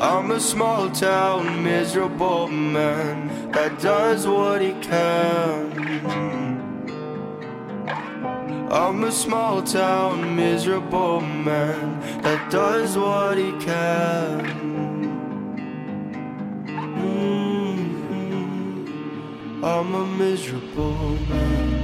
I'm 0.00 0.30
a 0.30 0.38
small 0.38 0.88
town 0.88 1.64
miserable 1.64 2.46
man 2.46 3.50
that 3.50 3.80
does 3.80 4.24
what 4.24 4.62
he 4.62 4.74
can. 4.74 6.61
I'm 8.72 9.04
a 9.04 9.12
small 9.12 9.62
town 9.62 10.34
miserable 10.34 11.20
man 11.20 12.00
that 12.22 12.50
does 12.50 12.96
what 12.96 13.36
he 13.36 13.52
can. 13.60 14.40
Mm-hmm. 16.96 18.02
I'm 19.62 19.94
a 19.94 20.06
miserable 20.06 21.18
man. 21.28 21.81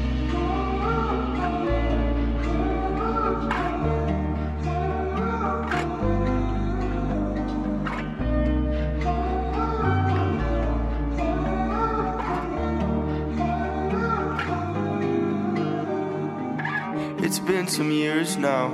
Some 17.78 17.92
years 17.92 18.36
now, 18.36 18.72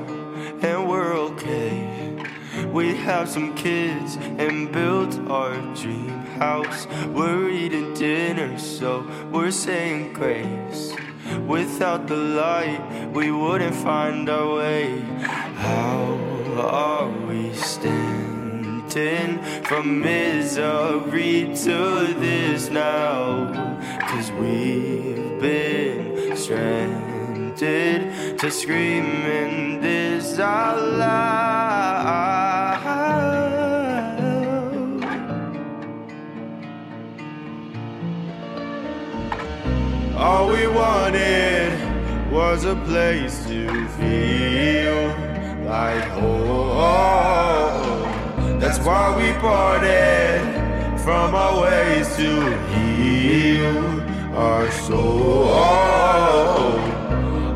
and 0.62 0.88
we're 0.88 1.12
okay. 1.12 2.16
We 2.72 2.96
have 2.96 3.28
some 3.28 3.54
kids 3.54 4.16
and 4.16 4.72
built 4.72 5.18
our 5.28 5.54
dream 5.74 6.08
house. 6.40 6.86
We're 7.08 7.50
eating 7.50 7.92
dinner, 7.92 8.58
so 8.58 9.06
we're 9.30 9.50
saying 9.50 10.14
grace. 10.14 10.94
Without 11.46 12.06
the 12.06 12.16
light, 12.16 13.10
we 13.12 13.30
wouldn't 13.30 13.74
find 13.74 14.26
our 14.30 14.56
way. 14.56 15.00
How 15.66 16.18
are 16.56 17.10
we 17.26 17.52
standing 17.52 19.42
from 19.64 20.00
misery 20.00 21.52
to 21.64 22.14
this 22.24 22.70
now? 22.70 23.52
Cause 24.08 24.32
we've 24.32 25.38
been 25.42 26.34
stranded 26.34 27.13
to 27.56 28.50
screaming 28.50 29.80
this 29.80 30.38
out. 30.38 30.74
All 40.16 40.48
we 40.48 40.66
wanted 40.66 41.72
was 42.32 42.64
a 42.64 42.74
place 42.76 43.44
to 43.46 43.68
feel 43.98 45.08
like 45.66 46.04
home. 46.18 48.02
That's 48.58 48.78
why 48.78 49.14
we 49.16 49.32
parted 49.40 50.40
from 51.00 51.34
our 51.34 51.62
ways 51.62 52.16
to 52.16 52.58
heal 52.72 54.00
our 54.34 54.70
soul. 54.70 55.34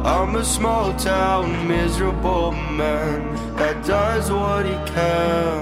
I'm 0.08 0.36
a 0.36 0.44
small 0.44 0.94
town 0.94 1.68
miserable 1.68 2.52
man 2.52 3.34
that 3.56 3.84
does 3.84 4.30
what 4.30 4.64
he 4.64 4.72
can. 4.94 5.60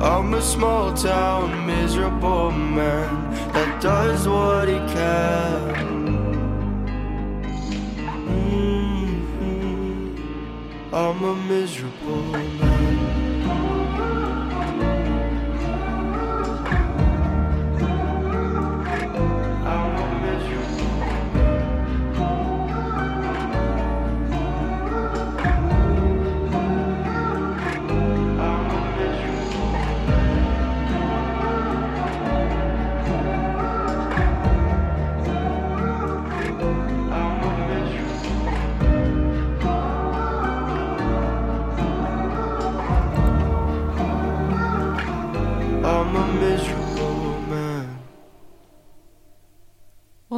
I'm 0.00 0.32
a 0.32 0.40
small 0.40 0.94
town 0.94 1.66
miserable 1.66 2.52
man 2.52 3.34
that 3.52 3.82
does 3.82 4.28
what 4.28 4.68
he 4.68 4.78
can. 4.94 5.74
Mm-hmm. 9.26 9.74
I'm 10.94 11.24
a 11.24 11.34
miserable 11.48 12.26
man. 12.26 12.73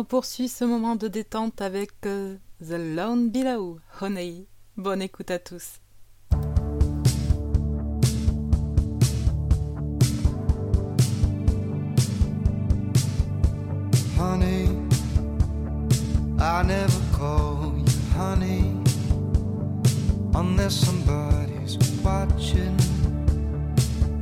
Poursuit 0.07 0.49
ce 0.49 0.65
moment 0.65 0.97
de 0.97 1.09
détente 1.09 1.61
avec 1.61 1.91
euh, 2.07 2.37
The 2.61 2.79
Lone 2.97 3.31
Below, 3.31 3.79
Honey. 4.01 4.47
Bonne 4.77 5.03
écoute 5.03 5.31
à 5.31 5.39
tous. 5.39 5.81
Honey, 14.19 14.69
I 16.39 16.63
never 16.63 17.01
call 17.13 17.75
you 17.77 17.85
honey 18.15 18.73
unless 20.35 20.75
somebody's 20.75 21.77
watching. 22.03 22.79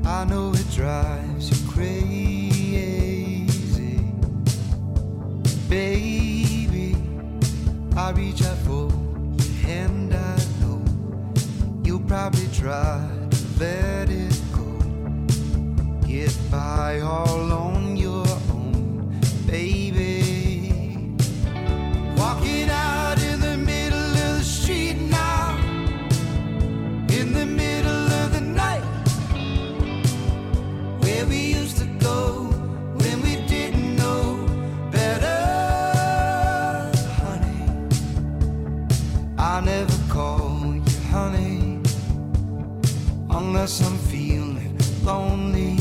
I 0.05 0.25
know 0.25 0.53
it 0.53 0.68
drives 0.70 1.51
you 1.51 1.70
crazy. 1.70 2.23
Baby, 5.74 6.94
I 7.96 8.12
reach 8.12 8.44
out 8.44 8.56
for 8.58 8.92
your 8.92 9.54
hand, 9.66 10.14
I 10.14 10.37
know 10.60 10.80
you'll 11.82 11.98
probably 11.98 12.46
try 12.52 13.04
to 13.28 13.58
let 13.58 14.08
it 14.08 14.40
go. 14.52 14.70
Get 16.06 16.32
by 16.48 17.00
all 17.00 17.52
on 17.52 17.96
your 17.96 18.24
own, 18.52 19.18
baby. 19.48 21.16
Walking 22.16 22.70
out 22.70 23.03
unless 43.64 43.81
I'm 43.81 43.96
feeling 43.96 44.77
lonely 45.05 45.79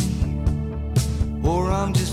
or 1.44 1.70
I'm 1.70 1.92
just 1.92 2.13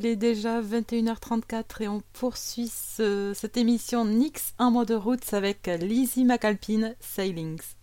Il 0.00 0.06
est 0.06 0.14
déjà 0.14 0.62
21h34 0.62 1.82
et 1.82 1.88
on 1.88 2.02
poursuit 2.12 2.68
cette 2.68 3.56
émission 3.56 4.04
Nix, 4.04 4.54
un 4.60 4.70
mois 4.70 4.84
de 4.84 4.94
route 4.94 5.34
avec 5.34 5.66
Lizzie 5.66 6.24
McAlpine, 6.24 6.94
Sailings. 7.00 7.74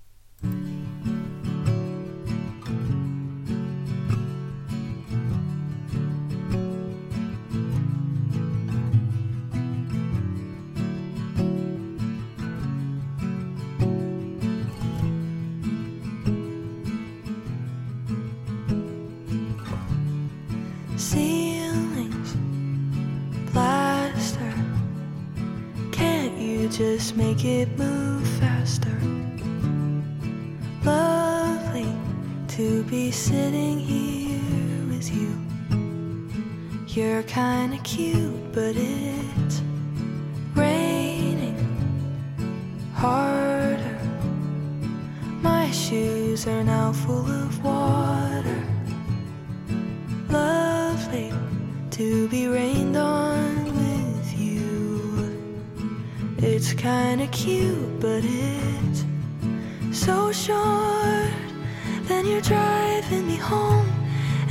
Just 26.78 27.16
make 27.16 27.46
it 27.46 27.70
move 27.78 28.28
faster. 28.38 29.00
Lovely 30.84 31.88
to 32.50 32.84
be 32.84 33.12
sitting 33.12 33.80
here 33.80 34.86
with 34.90 35.10
you. 35.10 35.32
You're 36.88 37.24
kinda 37.24 37.78
cute, 37.78 38.52
but 38.52 38.76
it's 38.76 39.62
raining 40.54 41.56
harder. 42.94 44.00
My 45.42 45.72
shoes 45.72 46.46
are 46.46 46.64
now 46.64 46.92
full 46.92 47.26
of 47.26 47.64
water. 47.64 48.62
Lovely 50.30 51.32
to 51.92 52.28
be 52.28 52.48
rained 52.48 52.98
on 52.98 53.35
it's 56.66 56.74
kinda 56.82 57.28
cute, 57.28 57.99
but 57.99 58.24
it's 58.24 59.05
so 59.91 60.32
short. 60.32 61.30
Then 62.07 62.26
you're 62.26 62.41
driving 62.41 63.28
me 63.28 63.36
home, 63.36 63.88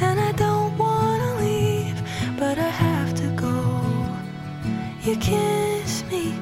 and 0.00 0.20
I 0.20 0.30
don't 0.32 0.78
wanna 0.78 1.34
leave, 1.40 2.00
but 2.38 2.56
I 2.56 2.70
have 2.86 3.14
to 3.14 3.26
go. 3.46 3.56
You 5.02 5.16
kiss 5.16 6.04
me 6.12 6.38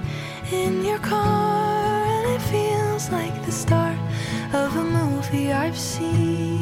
in 0.52 0.84
your 0.84 0.98
car, 0.98 2.04
and 2.16 2.26
it 2.36 2.42
feels 2.52 3.10
like 3.10 3.34
the 3.46 3.52
start 3.52 3.98
of 4.52 4.76
a 4.76 4.84
movie 4.84 5.52
I've 5.52 5.78
seen 5.78 6.61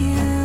you. 0.00 0.35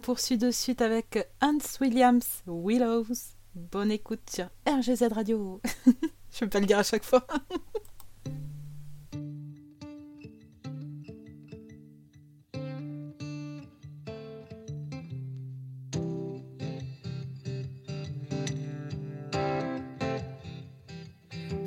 Poursuit 0.00 0.38
de 0.38 0.50
suite 0.50 0.82
avec 0.82 1.28
Hans 1.40 1.58
Williams, 1.80 2.42
Willows. 2.46 3.34
Bonne 3.54 3.90
écoute 3.90 4.20
sur 4.30 4.48
RGZ 4.66 5.12
Radio. 5.12 5.60
Je 6.32 6.40
peux 6.40 6.48
pas 6.48 6.60
le 6.60 6.66
dire 6.66 6.78
à 6.78 6.82
chaque 6.82 7.04
fois. 7.04 7.26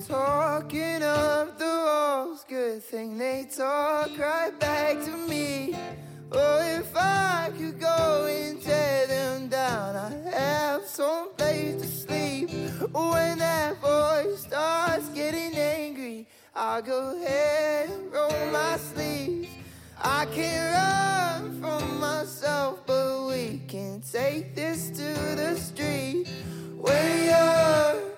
Talking 0.08 1.03
of 1.03 1.58
the 1.58 1.66
walls, 1.66 2.45
good 2.47 2.82
thing 2.82 3.18
they 3.18 3.45
talk 3.45 4.18
right 4.18 4.58
back 4.60 5.03
to 5.03 5.18
me. 5.30 5.76
Oh, 6.30 6.78
if 6.80 6.93
I 6.95 7.51
could 7.57 7.80
go 7.80 8.25
and 8.30 8.61
tear 8.61 9.07
them 9.07 9.47
down, 9.47 9.95
I 9.95 10.09
have 10.38 10.84
some 10.84 11.34
place 11.36 11.82
to 11.82 11.88
sleep. 11.88 12.49
When 12.91 13.39
that 13.39 13.78
voice 13.80 14.41
starts 14.41 15.07
getting 15.09 15.55
angry, 15.55 16.28
I'll 16.53 16.82
go 16.82 17.17
ahead 17.21 17.89
and 17.89 18.11
roll 18.11 18.51
my 18.51 18.75
sleeves. 18.78 19.47
I 20.01 20.25
can 20.25 20.73
run 20.73 21.61
from 21.61 21.99
myself, 21.99 22.86
but 22.86 23.28
we 23.28 23.61
can 23.67 24.01
take 24.01 24.53
this 24.53 24.89
to 24.89 25.36
the 25.36 25.55
street. 25.55 26.28
When 26.78 27.25
you're 27.25 28.16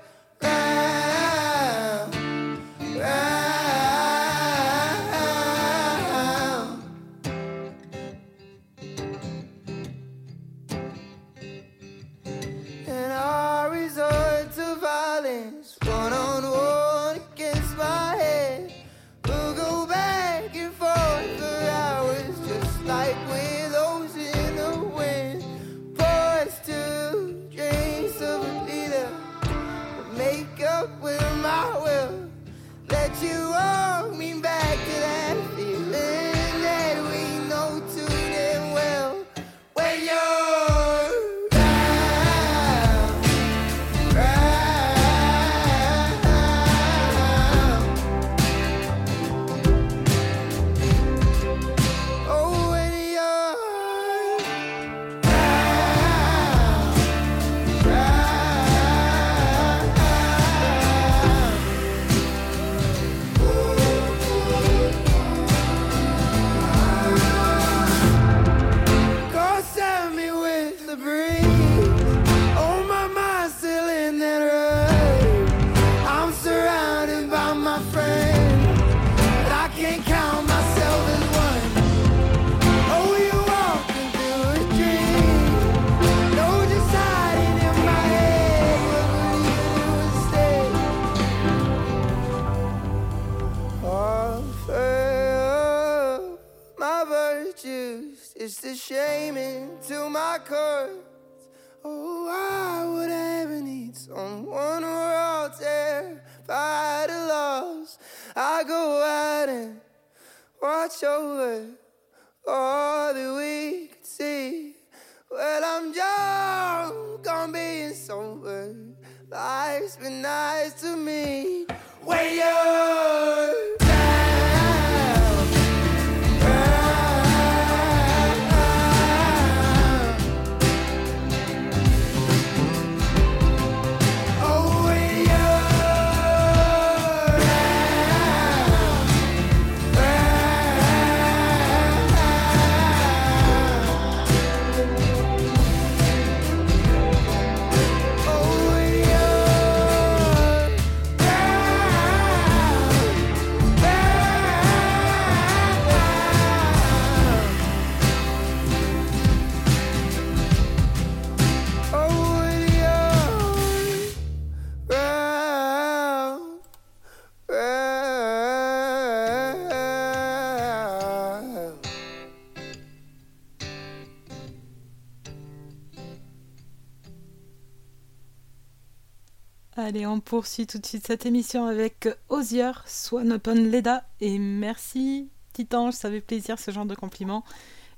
Allez, 179.90 180.06
on 180.06 180.20
poursuit 180.20 180.68
tout 180.68 180.78
de 180.78 180.86
suite 180.86 181.08
cette 181.08 181.26
émission 181.26 181.66
avec 181.66 182.08
Osier, 182.30 182.74
Swan 182.86 183.34
Upon 183.34 183.56
Leda. 183.56 184.04
Et 184.22 184.38
merci, 184.38 185.32
Titan, 185.52 185.92
ça 185.92 186.12
fait 186.12 186.22
plaisir 186.22 186.60
ce 186.60 186.70
genre 186.70 186.86
de 186.86 186.94
compliments. 186.94 187.44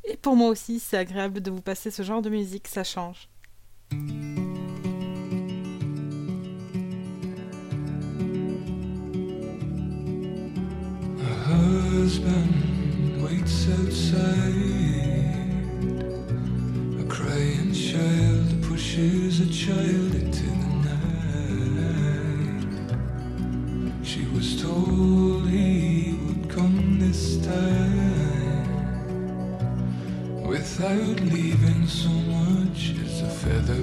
Et 0.06 0.16
pour 0.16 0.38
moi 0.38 0.48
aussi, 0.48 0.80
c'est 0.80 0.96
agréable 0.96 1.42
de 1.42 1.52
vous 1.52 1.60
passer 1.60 1.92
ce 1.92 2.02
genre 2.02 2.22
de 2.22 2.30
musique, 2.30 2.70
ça 2.70 2.86
change. 2.86 3.28
Husband 11.50 12.48
waits 13.22 13.68
outside. 13.68 14.16
A 17.02 17.04
crying 17.10 17.74
child 17.74 18.62
pushes 18.62 19.42
a 19.42 19.52
child 19.52 20.31
told 24.62 25.50
he 25.50 26.14
would 26.22 26.48
come 26.48 27.00
this 27.00 27.38
time. 27.38 28.68
Without 30.48 31.20
leaving 31.34 31.88
so 31.88 32.10
much 32.10 32.94
as 33.04 33.22
a 33.24 33.30
feather 33.30 33.82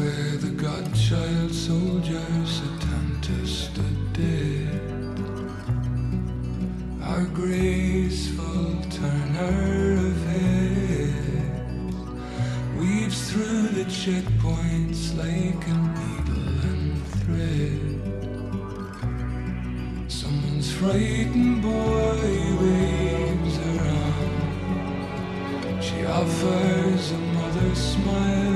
where 0.00 0.36
the 0.38 0.54
godchild 0.66 1.52
soldiers 1.52 2.62
at 2.66 2.80
Tanta 2.80 3.46
stood 3.46 4.12
dead. 4.14 4.80
Our 7.02 7.26
graceful 7.40 8.80
turner 8.98 9.98
of 10.08 10.16
heads 10.32 12.06
weaves 12.78 13.20
through 13.30 13.68
the 13.78 13.86
checkpoints 14.00 15.02
like 15.22 15.62
a 15.74 15.76
needle 15.98 16.48
and 16.70 16.86
thread. 17.20 17.92
Someone's 20.10 20.70
frightened 20.72 21.60
boy 21.60 22.30
waves 22.62 23.56
around. 23.70 24.48
She 25.82 25.98
offers 26.06 27.04
a 27.12 27.18
mother's 27.36 27.82
smile 27.94 28.49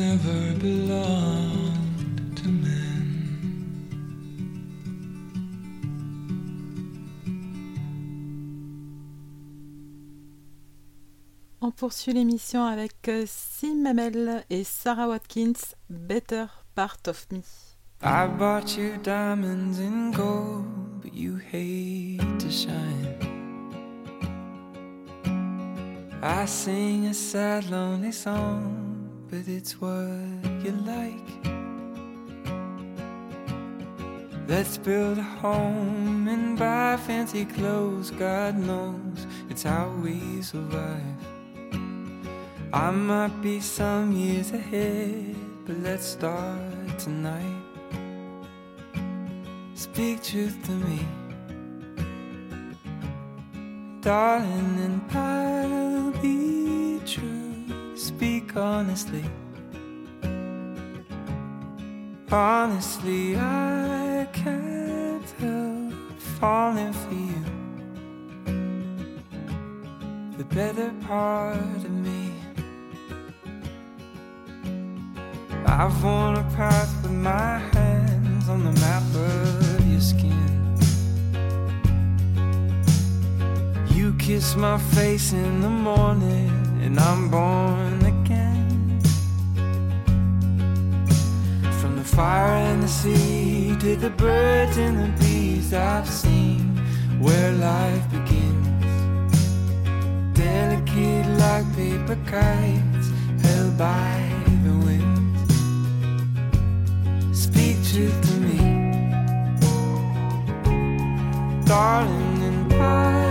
never 0.00 0.54
belonged 0.54 2.36
to 2.36 2.48
men. 2.48 3.06
On 11.60 11.70
poursuit 11.70 12.14
l'émission 12.14 12.64
avec 12.64 13.08
euh, 13.08 13.24
Sim 13.26 13.82
Mamel 13.82 14.44
et 14.48 14.64
Sarah 14.64 15.08
Watkins, 15.08 15.74
Better 15.90 16.46
Part 16.74 17.02
of 17.06 17.26
Me. 17.30 17.42
I 18.02 18.26
bought 18.26 18.78
you 18.78 18.96
diamonds 19.02 19.78
and 19.78 20.14
gold, 20.14 20.64
but 21.02 21.12
you 21.12 21.36
hate 21.36 22.20
to 22.38 22.50
shine. 22.50 23.18
I 26.22 26.46
sing 26.46 27.06
a 27.06 27.14
sad, 27.14 27.70
lonely 27.70 28.12
song, 28.12 28.89
but 29.30 29.46
it's 29.46 29.80
what 29.80 29.94
you 30.64 30.72
like. 30.84 31.30
Let's 34.48 34.76
build 34.76 35.18
a 35.18 35.22
home 35.22 36.26
and 36.26 36.58
buy 36.58 36.96
fancy 36.96 37.44
clothes. 37.44 38.10
God 38.10 38.58
knows 38.58 39.26
it's 39.48 39.62
how 39.62 39.88
we 40.02 40.42
survive. 40.42 41.20
I 42.72 42.90
might 42.90 43.40
be 43.40 43.60
some 43.60 44.10
years 44.12 44.50
ahead, 44.50 45.36
but 45.64 45.78
let's 45.78 46.06
start 46.06 46.98
tonight. 46.98 47.62
Speak 49.74 50.24
truth 50.24 50.56
to 50.66 50.72
me, 50.72 51.06
darling, 54.00 54.78
and 54.86 55.00
I'll 55.16 56.10
be 56.20 57.00
true. 57.06 57.39
Speak 58.00 58.56
honestly. 58.56 59.24
Honestly, 62.32 63.36
I 63.36 64.26
can't 64.32 65.30
help 65.38 65.92
falling 66.38 66.94
for 66.94 67.14
you. 67.28 67.44
The 70.38 70.44
better 70.44 70.90
part 71.06 71.58
of 71.58 71.90
me. 71.90 72.32
I've 75.66 76.02
worn 76.02 76.36
a 76.36 76.50
path 76.56 77.02
with 77.02 77.12
my 77.12 77.58
hands 77.74 78.48
on 78.48 78.64
the 78.64 78.72
map 78.80 79.02
of 79.14 79.86
your 79.86 80.00
skin. 80.00 80.74
You 83.94 84.14
kiss 84.14 84.56
my 84.56 84.78
face 84.96 85.34
in 85.34 85.60
the 85.60 85.68
morning, 85.68 86.49
and 86.82 86.98
I'm 86.98 87.28
born 87.28 88.00
again. 88.14 89.00
From 91.80 91.96
the 91.96 92.04
fire 92.04 92.56
and 92.70 92.82
the 92.82 92.88
sea 92.88 93.76
to 93.80 93.96
the 93.96 94.10
birds 94.10 94.76
and 94.78 94.98
the 94.98 95.24
bees, 95.24 95.72
I've 95.74 96.08
seen 96.08 96.76
where 97.20 97.52
life 97.52 98.10
begins. 98.10 98.90
Delicate 100.34 101.26
like 101.38 101.66
paper 101.76 102.18
kites 102.26 103.08
held 103.42 103.76
by 103.76 104.30
the 104.64 104.74
wind 104.86 105.36
speak 107.34 107.76
truth 107.90 108.20
to 108.28 108.34
me, 108.46 108.58
darling, 111.66 112.42
and 112.42 112.72
I'll 112.74 113.29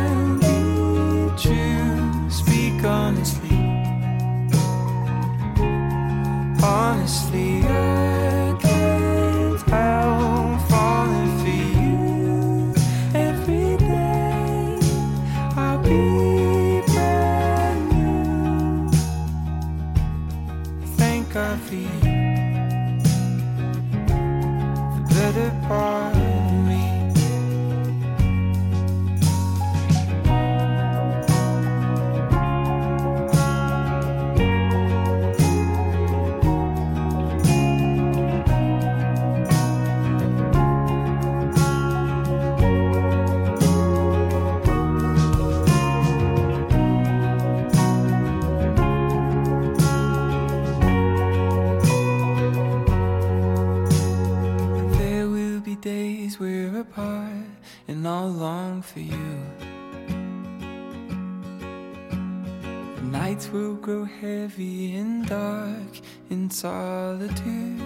solitude. 66.59 67.79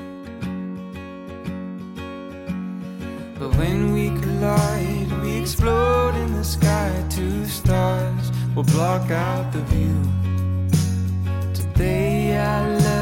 But 3.38 3.56
when 3.60 3.94
we 3.94 4.10
collide, 4.20 5.12
we 5.22 5.42
explode 5.42 6.16
in 6.16 6.34
the 6.34 6.44
sky. 6.44 6.92
Two 7.08 7.46
stars 7.46 8.32
will 8.56 8.64
block 8.64 9.12
out 9.12 9.54
the 9.54 9.62
view. 9.74 10.02
Today 11.54 12.36
I 12.36 12.68
love 12.68 12.93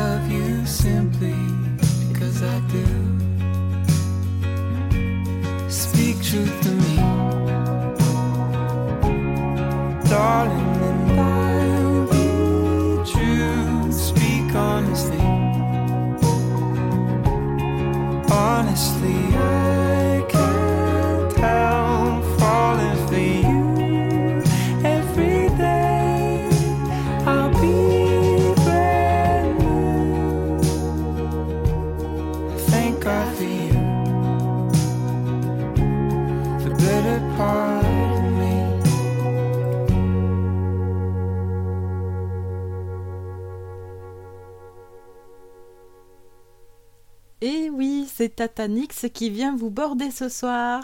c'est 48.21 48.35
Tatanix 48.35 49.07
qui 49.11 49.31
vient 49.31 49.55
vous 49.55 49.71
border 49.71 50.11
ce 50.11 50.29
soir. 50.29 50.83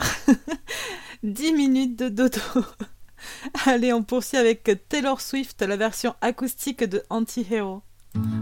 10 1.24 1.54
minutes 1.54 1.96
de 1.96 2.10
dodo. 2.10 2.42
Allez, 3.68 3.94
on 3.94 4.02
poursuit 4.02 4.40
avec 4.40 4.72
Taylor 4.90 5.22
Swift, 5.22 5.62
la 5.62 5.78
version 5.78 6.16
acoustique 6.22 6.84
de 6.84 7.04
Anti-Hero. 7.12 7.84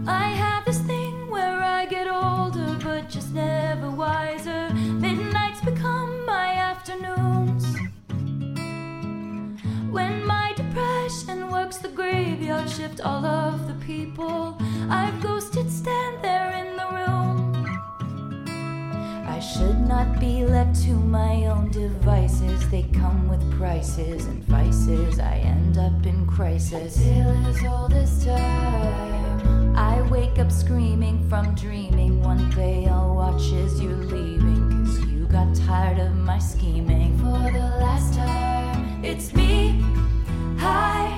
I 0.06 0.32
have 0.32 0.64
this 0.64 0.78
thing 0.86 1.12
where 1.30 1.60
I 1.62 1.86
get 1.90 2.06
older, 2.08 2.74
but 2.82 3.10
just 3.10 3.34
never 3.34 3.90
wiser. 3.90 4.72
Midnights 4.98 5.60
become 5.62 6.24
my 6.24 6.54
afternoons. 6.56 7.66
When 9.90 10.24
my 10.24 10.54
depression 10.56 11.50
works 11.50 11.76
the 11.76 11.88
graveyard 11.88 12.70
shift, 12.70 13.02
all 13.02 13.26
of 13.26 13.66
the 13.66 13.74
people 13.84 14.56
I've 14.88 15.20
ghosted 15.20 15.70
stand 15.70 16.24
there 16.24 16.50
in. 16.52 16.65
I 19.36 19.40
should 19.40 19.86
not 19.86 20.18
be 20.18 20.46
left 20.46 20.82
to 20.84 20.92
my 20.94 21.44
own 21.44 21.70
devices. 21.70 22.70
They 22.70 22.84
come 22.84 23.28
with 23.28 23.42
prices 23.58 24.24
and 24.24 24.42
vices. 24.44 25.20
I 25.20 25.40
end 25.40 25.76
up 25.76 26.06
in 26.06 26.26
crisis. 26.26 26.94
Still 26.94 27.46
as 27.46 27.62
all 27.66 27.86
this 27.86 28.24
time. 28.24 29.76
I 29.76 30.00
wake 30.10 30.38
up 30.38 30.50
screaming 30.50 31.28
from 31.28 31.54
dreaming. 31.54 32.22
One 32.22 32.48
day 32.52 32.86
I'll 32.86 33.14
watch 33.14 33.52
as 33.52 33.78
you're 33.78 34.06
leaving. 34.06 34.86
Cause 34.86 35.04
you 35.04 35.26
got 35.26 35.54
tired 35.54 35.98
of 35.98 36.16
my 36.16 36.38
scheming. 36.38 37.18
For 37.18 37.52
the 37.52 37.68
last 37.84 38.14
time, 38.14 39.04
it's 39.04 39.34
me. 39.34 39.84
Hi, 40.60 41.12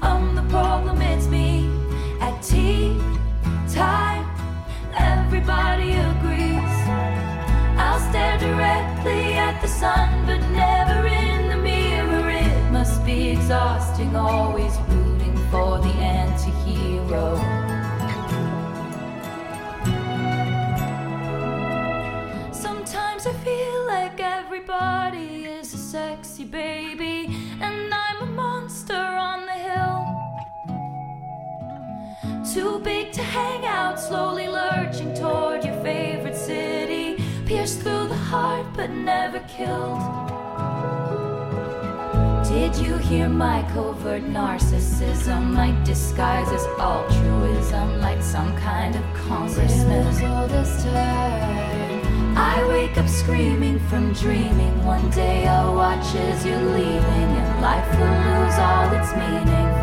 I'm 0.00 0.36
the 0.36 0.42
problem, 0.42 1.02
it's 1.02 1.26
me. 1.26 1.68
At 2.20 2.40
tea 2.40 2.96
time, 3.66 4.24
everybody 4.96 5.94
agrees. 5.94 6.37
I'll 7.98 8.10
stare 8.10 8.38
directly 8.38 9.34
at 9.34 9.60
the 9.60 9.66
sun, 9.66 10.24
but 10.24 10.38
never 10.50 11.04
in 11.08 11.48
the 11.48 11.56
mirror. 11.56 12.30
It 12.30 12.70
must 12.70 13.04
be 13.04 13.30
exhausting, 13.30 14.14
always 14.14 14.72
rooting 14.88 15.36
for 15.50 15.78
the 15.80 15.88
anti 15.88 16.52
hero. 16.62 17.36
Sometimes 22.52 23.26
I 23.26 23.32
feel 23.44 23.86
like 23.88 24.20
everybody 24.20 25.46
is 25.46 25.74
a 25.74 25.78
sexy 25.78 26.44
baby, 26.44 27.36
and 27.60 27.92
I'm 27.92 28.22
a 28.22 28.26
monster 28.26 28.94
on 28.94 29.44
the 29.44 29.58
hill. 29.68 29.98
Too 32.54 32.78
big 32.78 33.10
to 33.14 33.22
hang 33.22 33.66
out, 33.66 33.98
slowly 33.98 34.46
lurching 34.46 35.14
toward 35.14 35.64
your 35.64 35.82
favorite 35.82 36.36
city. 36.36 37.07
Pierced 37.48 37.80
through 37.80 38.08
the 38.08 38.14
heart, 38.14 38.66
but 38.76 38.90
never 38.90 39.40
killed. 39.48 40.02
Did 42.46 42.76
you 42.76 42.98
hear 42.98 43.26
my 43.26 43.62
covert 43.72 44.22
narcissism? 44.24 45.54
My 45.54 45.70
disguise 45.82 46.46
as 46.50 46.66
altruism, 46.78 48.00
like 48.00 48.22
some 48.22 48.54
kind 48.58 48.94
of 48.94 49.02
congressman. 49.14 50.24
all 50.26 50.46
this 50.46 50.84
time. 50.84 52.36
I 52.36 52.68
wake 52.68 52.98
up 52.98 53.08
screaming 53.08 53.78
from 53.88 54.12
dreaming. 54.12 54.84
One 54.84 55.08
day 55.08 55.46
I'll 55.46 55.74
watch 55.74 56.14
as 56.16 56.44
you're 56.44 56.70
leaving, 56.78 57.30
and 57.40 57.62
life 57.62 57.90
will 57.98 58.18
lose 58.28 58.58
all 58.58 58.92
its 58.92 59.10
meaning 59.16 59.77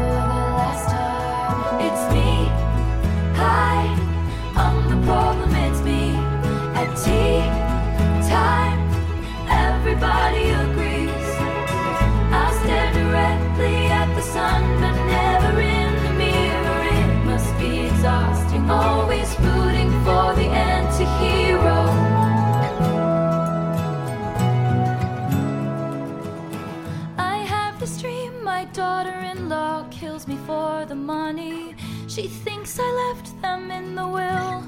She 32.15 32.29
thinks 32.29 32.79
I 32.79 33.13
left 33.13 33.41
them 33.41 33.69
in 33.71 33.93
the 33.93 34.07
will. 34.07 34.63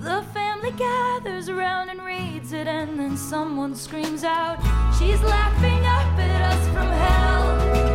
The 0.00 0.22
family 0.34 0.70
gathers 0.72 1.48
around 1.48 1.88
and 1.88 2.02
reads 2.02 2.52
it, 2.52 2.66
and 2.66 3.00
then 3.00 3.16
someone 3.16 3.74
screams 3.74 4.22
out, 4.22 4.58
She's 4.98 5.22
laughing 5.22 5.86
up 5.86 6.18
at 6.18 6.52
us 6.52 6.68
from 6.74 6.88
hell. 6.88 7.87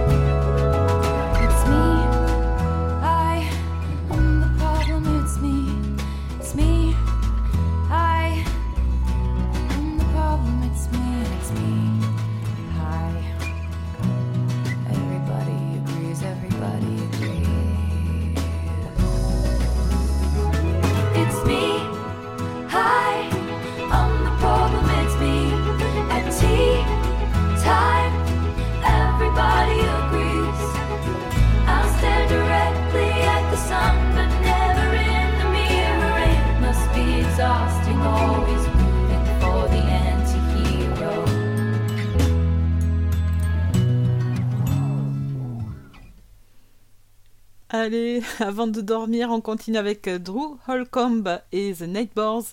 Allez, 47.75 48.21
avant 48.39 48.67
de 48.67 48.81
dormir, 48.81 49.31
on 49.31 49.41
continue 49.41 49.77
avec 49.77 50.07
euh, 50.07 50.19
Drew 50.19 50.57
Holcomb 50.67 51.41
et 51.51 51.73
The 51.73 51.81
Neighbors. 51.81 52.43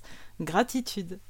Gratitude. 0.40 1.20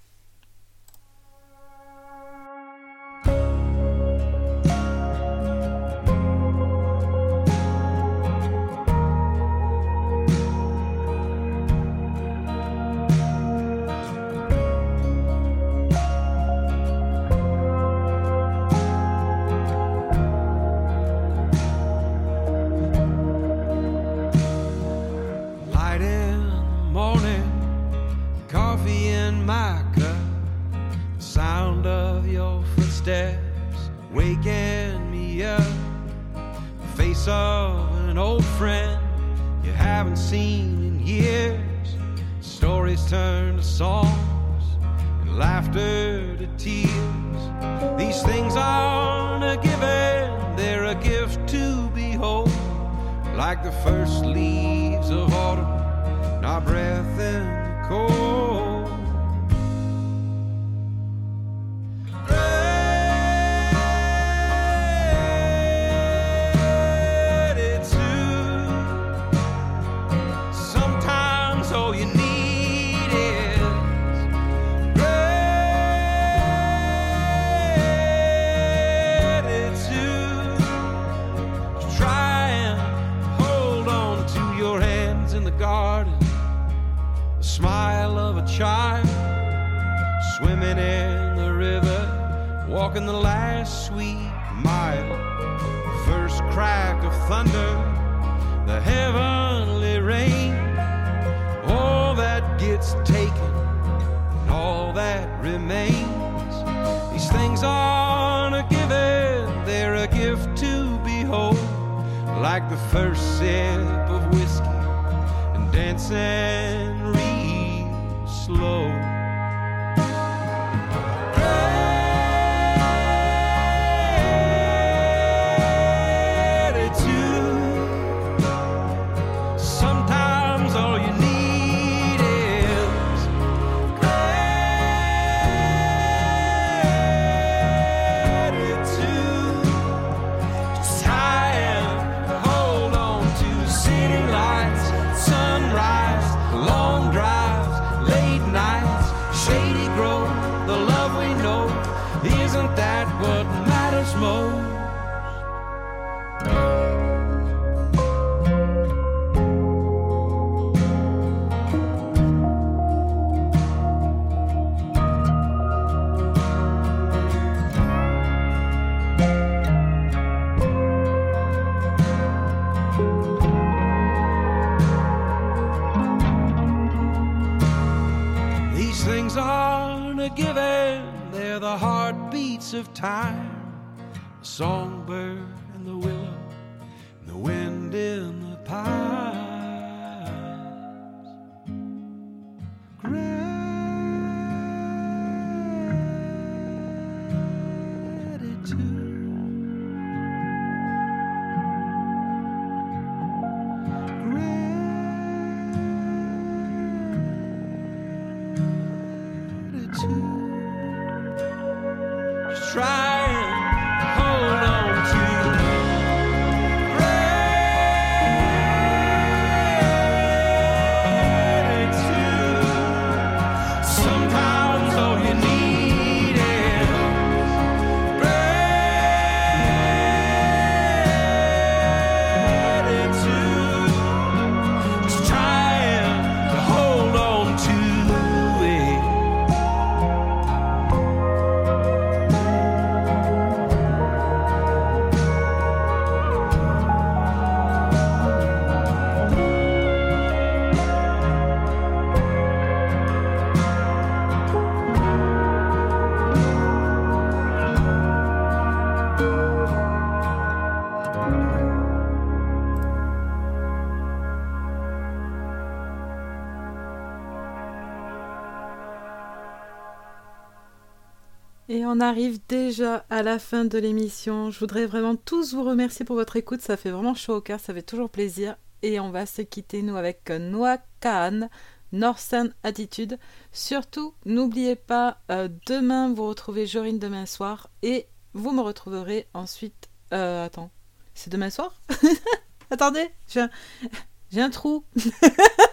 Arrive 272.10 272.40
déjà 272.48 273.06
à 273.08 273.22
la 273.22 273.38
fin 273.38 273.64
de 273.64 273.78
l'émission. 273.78 274.50
Je 274.50 274.58
voudrais 274.58 274.86
vraiment 274.86 275.14
tous 275.14 275.54
vous 275.54 275.62
remercier 275.62 276.04
pour 276.04 276.16
votre 276.16 276.34
écoute. 276.34 276.60
Ça 276.60 276.76
fait 276.76 276.90
vraiment 276.90 277.14
chaud 277.14 277.36
au 277.36 277.40
cœur, 277.40 277.60
ça 277.60 277.72
fait 277.72 277.82
toujours 277.82 278.10
plaisir. 278.10 278.56
Et 278.82 278.98
on 278.98 279.10
va 279.10 279.26
se 279.26 279.42
quitter, 279.42 279.82
nous, 279.82 279.94
avec 279.94 280.28
Noah 280.28 280.78
Khan, 281.00 281.48
Northern 281.92 282.52
Attitude. 282.64 283.16
Surtout, 283.52 284.12
n'oubliez 284.24 284.74
pas, 284.74 285.18
euh, 285.30 285.48
demain, 285.66 286.12
vous 286.12 286.26
retrouvez 286.26 286.66
Jorine 286.66 286.98
demain 286.98 287.26
soir. 287.26 287.70
Et 287.82 288.08
vous 288.34 288.50
me 288.50 288.60
retrouverez 288.60 289.28
ensuite. 289.32 289.88
Euh, 290.12 290.44
attends, 290.44 290.72
c'est 291.14 291.30
demain 291.30 291.50
soir? 291.50 291.80
Attendez, 292.70 293.08
j'ai 293.28 294.40
un 294.42 294.50
trou. 294.50 294.84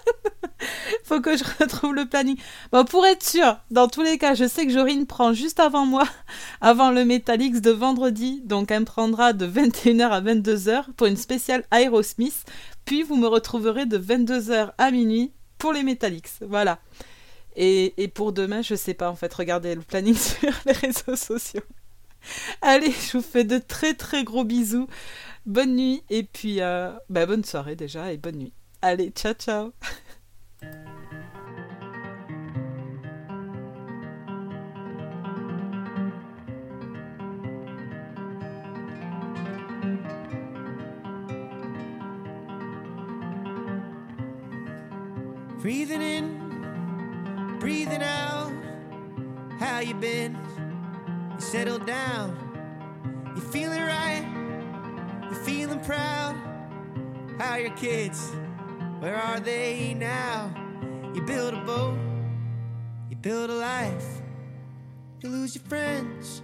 Faut 1.03 1.21
que 1.21 1.37
je 1.37 1.43
retrouve 1.59 1.93
le 1.93 2.05
planning. 2.05 2.37
Bon, 2.71 2.85
pour 2.85 3.05
être 3.05 3.23
sûr, 3.23 3.57
dans 3.71 3.87
tous 3.87 4.01
les 4.01 4.17
cas, 4.17 4.35
je 4.35 4.47
sais 4.47 4.65
que 4.65 4.71
Jorine 4.71 5.05
prend 5.05 5.33
juste 5.33 5.59
avant 5.59 5.85
moi, 5.85 6.07
avant 6.61 6.91
le 6.91 7.05
Metallics 7.05 7.61
de 7.61 7.71
vendredi. 7.71 8.41
Donc, 8.45 8.71
elle 8.71 8.81
me 8.81 8.85
prendra 8.85 9.33
de 9.33 9.47
21h 9.47 10.09
à 10.09 10.21
22h 10.21 10.93
pour 10.95 11.07
une 11.07 11.17
spéciale 11.17 11.63
Aerosmith. 11.71 12.45
Puis, 12.85 13.03
vous 13.03 13.15
me 13.15 13.27
retrouverez 13.27 13.85
de 13.85 13.97
22h 13.97 14.71
à 14.77 14.91
minuit 14.91 15.31
pour 15.57 15.73
les 15.73 15.83
Metallics. 15.83 16.29
Voilà. 16.41 16.79
Et, 17.55 18.01
et 18.01 18.07
pour 18.07 18.33
demain, 18.33 18.61
je 18.61 18.75
sais 18.75 18.93
pas 18.93 19.09
en 19.09 19.15
fait. 19.15 19.33
Regardez 19.33 19.75
le 19.75 19.81
planning 19.81 20.15
sur 20.17 20.53
les 20.65 20.73
réseaux 20.73 21.15
sociaux. 21.15 21.63
Allez, 22.61 22.91
je 22.91 23.17
vous 23.17 23.23
fais 23.23 23.43
de 23.43 23.57
très 23.57 23.93
très 23.93 24.23
gros 24.23 24.43
bisous. 24.43 24.87
Bonne 25.45 25.75
nuit 25.75 26.03
et 26.09 26.23
puis 26.23 26.61
euh, 26.61 26.91
bah, 27.09 27.25
bonne 27.25 27.43
soirée 27.43 27.75
déjà 27.75 28.11
et 28.11 28.17
bonne 28.17 28.37
nuit. 28.37 28.53
Allez, 28.81 29.11
ciao 29.11 29.33
ciao. 29.33 29.73
Breathing 45.67 46.01
in, 46.01 47.57
breathing 47.59 48.01
out. 48.01 48.53
How 49.59 49.79
you 49.79 49.95
been? 49.95 50.37
You 51.33 51.41
settled 51.41 51.85
down. 51.85 53.33
You 53.35 53.41
feeling 53.41 53.81
right? 53.81 54.25
You 55.29 55.35
feeling 55.43 55.81
proud? 55.81 56.37
How 57.37 57.55
are 57.55 57.59
your 57.59 57.75
kids? 57.75 58.31
Where 58.99 59.17
are 59.17 59.41
they 59.41 59.93
now? 59.93 60.55
You 61.13 61.21
build 61.23 61.53
a 61.53 61.59
boat, 61.65 61.99
you 63.09 63.17
build 63.17 63.49
a 63.49 63.55
life. 63.55 64.21
You 65.19 65.27
lose 65.27 65.53
your 65.53 65.65
friends, 65.65 66.43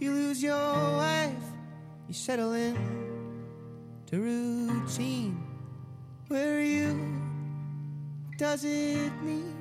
you 0.00 0.10
lose 0.10 0.42
your 0.42 0.56
wife. 0.56 1.44
You 2.08 2.14
settle 2.14 2.54
in 2.54 2.74
to 4.06 4.20
routine. 4.20 5.40
Where 6.26 6.56
are 6.56 6.60
you? 6.60 7.19
Does 8.40 8.64
it 8.64 9.12
mean? 9.22 9.59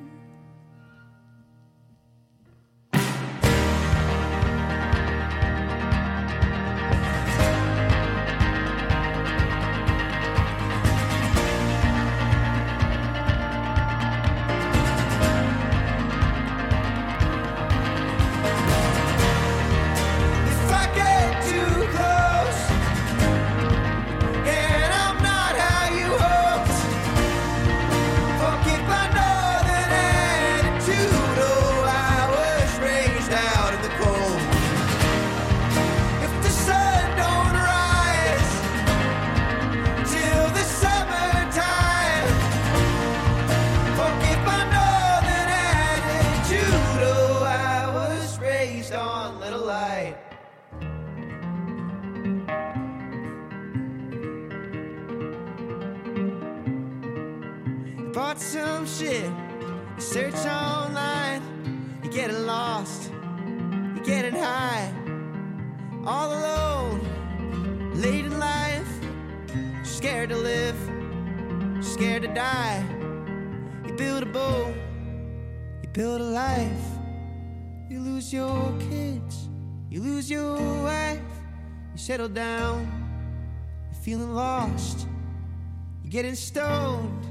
Getting 86.21 86.35
stoned 86.35 87.25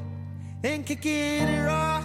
and 0.64 0.86
kicking 0.86 1.62
rocks. 1.62 1.97